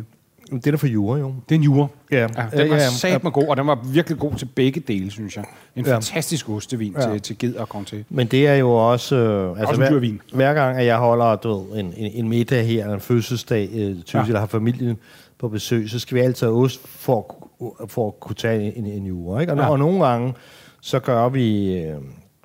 [0.51, 1.33] det er der for jura, jo.
[1.49, 1.87] Det er en jura.
[2.11, 2.17] Ja.
[2.17, 2.89] ja den var ja, ja.
[2.89, 5.45] sat med god, og den var virkelig god til begge dele, synes jeg.
[5.75, 5.95] En ja.
[5.95, 7.11] fantastisk ostevin ja.
[7.11, 7.95] til, til ged og Conté.
[8.09, 9.15] Men det er jo også...
[9.15, 10.21] Øh, altså også hver, vin.
[10.33, 13.95] hver gang, at jeg holder du ved, en, en, en middag her, en fødselsdag, øh,
[13.95, 14.23] typisk, ja.
[14.23, 14.97] eller har familien
[15.37, 17.49] på besøg, så skal vi altid have ost for,
[17.87, 19.39] for at kunne tage en, en jura.
[19.39, 19.53] Ikke?
[19.53, 19.69] Og, ja.
[19.69, 20.33] og nogle gange,
[20.81, 21.77] så gør vi...
[21.77, 21.95] Øh,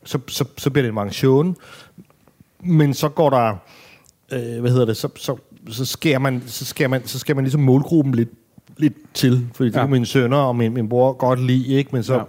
[0.05, 1.57] så, så, så bliver det en manchon,
[2.61, 3.57] men så går der...
[4.33, 4.97] Øh, hvad hedder det?
[4.97, 5.37] Så, så
[5.69, 8.31] så skal man, så skal man, så skal man ligesom målgruppen lidt,
[8.77, 9.81] lidt til, fordi det ja.
[9.81, 11.91] kan mine sønner og min, min bror godt lide, ikke?
[11.93, 12.25] Men så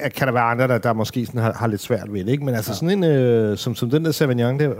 [0.00, 0.08] ja.
[0.08, 2.44] kan der være andre, der, der måske sådan har, har lidt svært ved det, ikke?
[2.44, 2.74] Men altså ja.
[2.74, 4.74] sådan en, øh, som, som den der Sauvignon, det,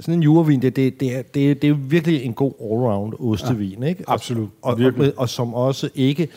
[0.00, 3.82] sådan en jurevin, det, det, det, er, det, det er virkelig en god allround ostevin,
[3.82, 3.88] ja.
[3.88, 4.04] ikke?
[4.08, 4.48] Absolut.
[4.62, 6.28] Og, og, og, og, og som også ikke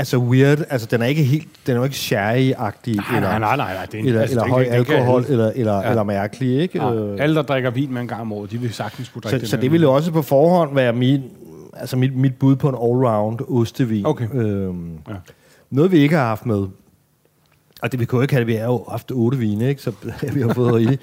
[0.00, 0.58] altså weird.
[0.70, 2.96] Altså, den er ikke helt, den er jo ikke sherry-agtig.
[2.96, 3.84] Nej, eller, nej, nej, nej, nej.
[3.86, 5.90] Det er en, eller, altså, eller høj kan alkohol, eller, eller, Ja.
[5.90, 6.78] eller mærkelig, ikke?
[6.84, 9.22] Ja, Øh, alle, der drikker vin med en gang om året, de vil sagtens kunne
[9.22, 9.48] drikke så, det.
[9.48, 11.22] så det ville jo også på forhånd være min,
[11.74, 14.06] altså mit, mit bud på en all-round ostevin.
[14.06, 14.28] Okay.
[14.34, 15.14] Øhm, Ja.
[15.70, 16.66] Noget, vi ikke har haft med,
[17.82, 19.82] og det vi kunne ikke have, vi har jo haft otte vine, ikke?
[19.82, 19.92] så
[20.34, 21.02] vi har fået rigeligt,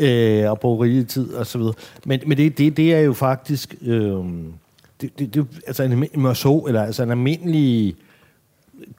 [0.00, 1.74] øh, og brugt rigelig tid og så videre.
[2.04, 4.24] Men, men det, det, det er jo faktisk, øh,
[5.00, 7.94] det, det, det, altså en, en Merceau, eller altså en almindelig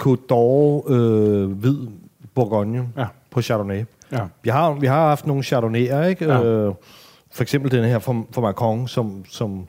[0.04, 1.78] Côte d'Or øh, hvid
[2.36, 3.06] Bourgogne Ja.
[3.32, 3.84] på Chardonnay.
[4.12, 4.20] Ja.
[4.44, 6.26] Vi har, vi har haft nogle Chardonnayer, ikke?
[6.26, 6.44] Ja.
[6.44, 6.74] Øh,
[7.32, 9.68] for eksempel den her fra, fra Macron, som, som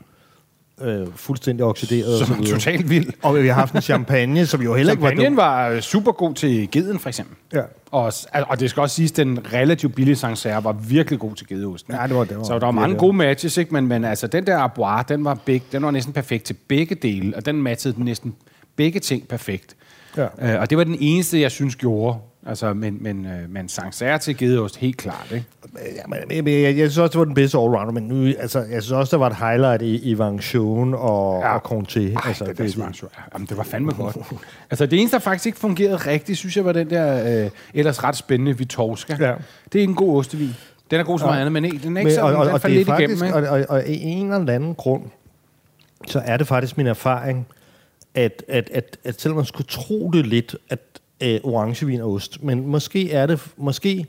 [0.81, 2.19] øh, fuldstændig oxideret.
[2.27, 3.13] Som er totalt vild.
[3.23, 6.13] Og vi har haft en champagne, som jo heller ikke var Champagnen var øh, super
[6.13, 7.37] god til geden, for eksempel.
[7.53, 7.63] Ja.
[7.91, 8.13] Og,
[8.49, 11.95] og det skal også siges, at den relativt billige Sancerre var virkelig god til gedeosten.
[11.95, 13.01] Ja, det var- det var- så der var mange virkelig.
[13.01, 13.75] gode matches, ikke?
[13.75, 16.95] Men, men altså, den der Arbois, den var, big, den var næsten perfekt til begge
[16.95, 18.35] dele, og den matchede den næsten
[18.77, 19.77] begge ting perfekt.
[20.19, 20.55] Ja.
[20.55, 22.19] Øh, og det var den eneste, jeg synes gjorde.
[22.47, 25.47] Altså, men, men, øh, men Sancerre til gedeost, helt klart, ikke?
[25.75, 28.59] Ja, men, men jeg, jeg, synes også, det var den bedste allrounder, men nu, altså,
[28.59, 31.59] jeg synes også, der var et highlight i, i Vangtion og, Ja.
[31.59, 32.01] og Conté.
[32.01, 33.05] Ej, altså, det, det, det,
[33.35, 34.17] jamen, det var fandme godt.
[34.71, 38.05] altså, det eneste, der faktisk ikke fungerede rigtigt, synes jeg, var den der øh, ellers
[38.05, 39.17] ret spændende Vitorska.
[39.21, 39.35] Ja.
[39.73, 40.57] Det er en god ostevin.
[40.91, 42.47] Den er god som meget andet, men ikke, den er ikke Men, sådan, og, og,
[42.47, 43.25] den og, er lidt faktisk, igennem.
[43.25, 43.51] Ikke?
[43.51, 45.03] og, og, og i en eller anden grund,
[46.07, 47.47] så er det faktisk min erfaring,
[48.19, 50.81] at, at, at, at selvom man skulle tro det lidt, at
[51.23, 54.07] øh, orangevin er ost, men måske er det, måske,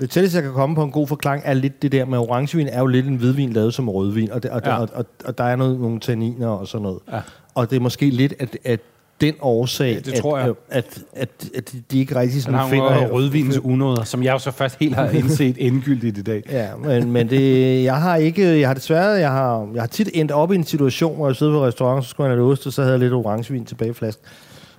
[0.00, 2.68] det tætteste, jeg kan komme på en god forklaring, er lidt det der med, orangevin
[2.68, 4.70] er jo lidt en hvidvin lavet som rødvin, og, det, og, Ja.
[4.70, 4.80] ja.
[4.80, 6.98] og, og, og der er noget, nogle tanniner og sådan noget.
[7.12, 7.20] Ja.
[7.54, 8.80] Og det er måske lidt, at, at
[9.20, 10.48] den årsag, Ja, det tror jeg.
[10.48, 13.02] At, at, at, at de ikke rigtig sådan har finder...
[13.06, 16.42] jo rødvinens unåder, som jeg jo så først helt har indset endegyldigt i dag.
[16.50, 20.10] Ja, men, men det, jeg har ikke, jeg har desværre, jeg har, jeg har tit
[20.14, 22.66] endt op i en situation, hvor jeg sidder på restaurant, så skulle jeg have ost,
[22.66, 24.24] og så havde jeg lidt orangevin tilbage i flasken.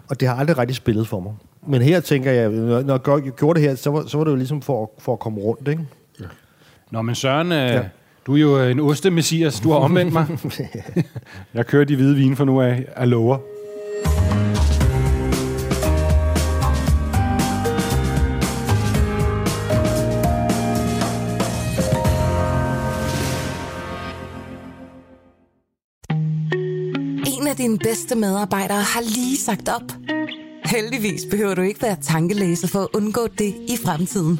[0.09, 1.33] Og det har aldrig rigtig spillet for mig.
[1.67, 2.91] Men her tænker jeg, når
[3.23, 5.19] jeg gjorde det her, så var, så var det jo ligesom for, at- for at
[5.19, 5.81] komme rundt, ikke?
[6.91, 7.81] Nå, men Søren, øh, Ja.
[8.27, 9.59] du er jo en ostemessias.
[9.59, 10.25] Du har omvendt mig.
[11.53, 12.85] jeg kører de hvide vine for nu af.
[12.99, 13.37] Jeg lover.
[27.27, 29.81] En af dine bedste medarbejdere har lige sagt op.
[30.65, 34.39] Heldigvis behøver du ikke være tankelæser for at undgå det i fremtiden.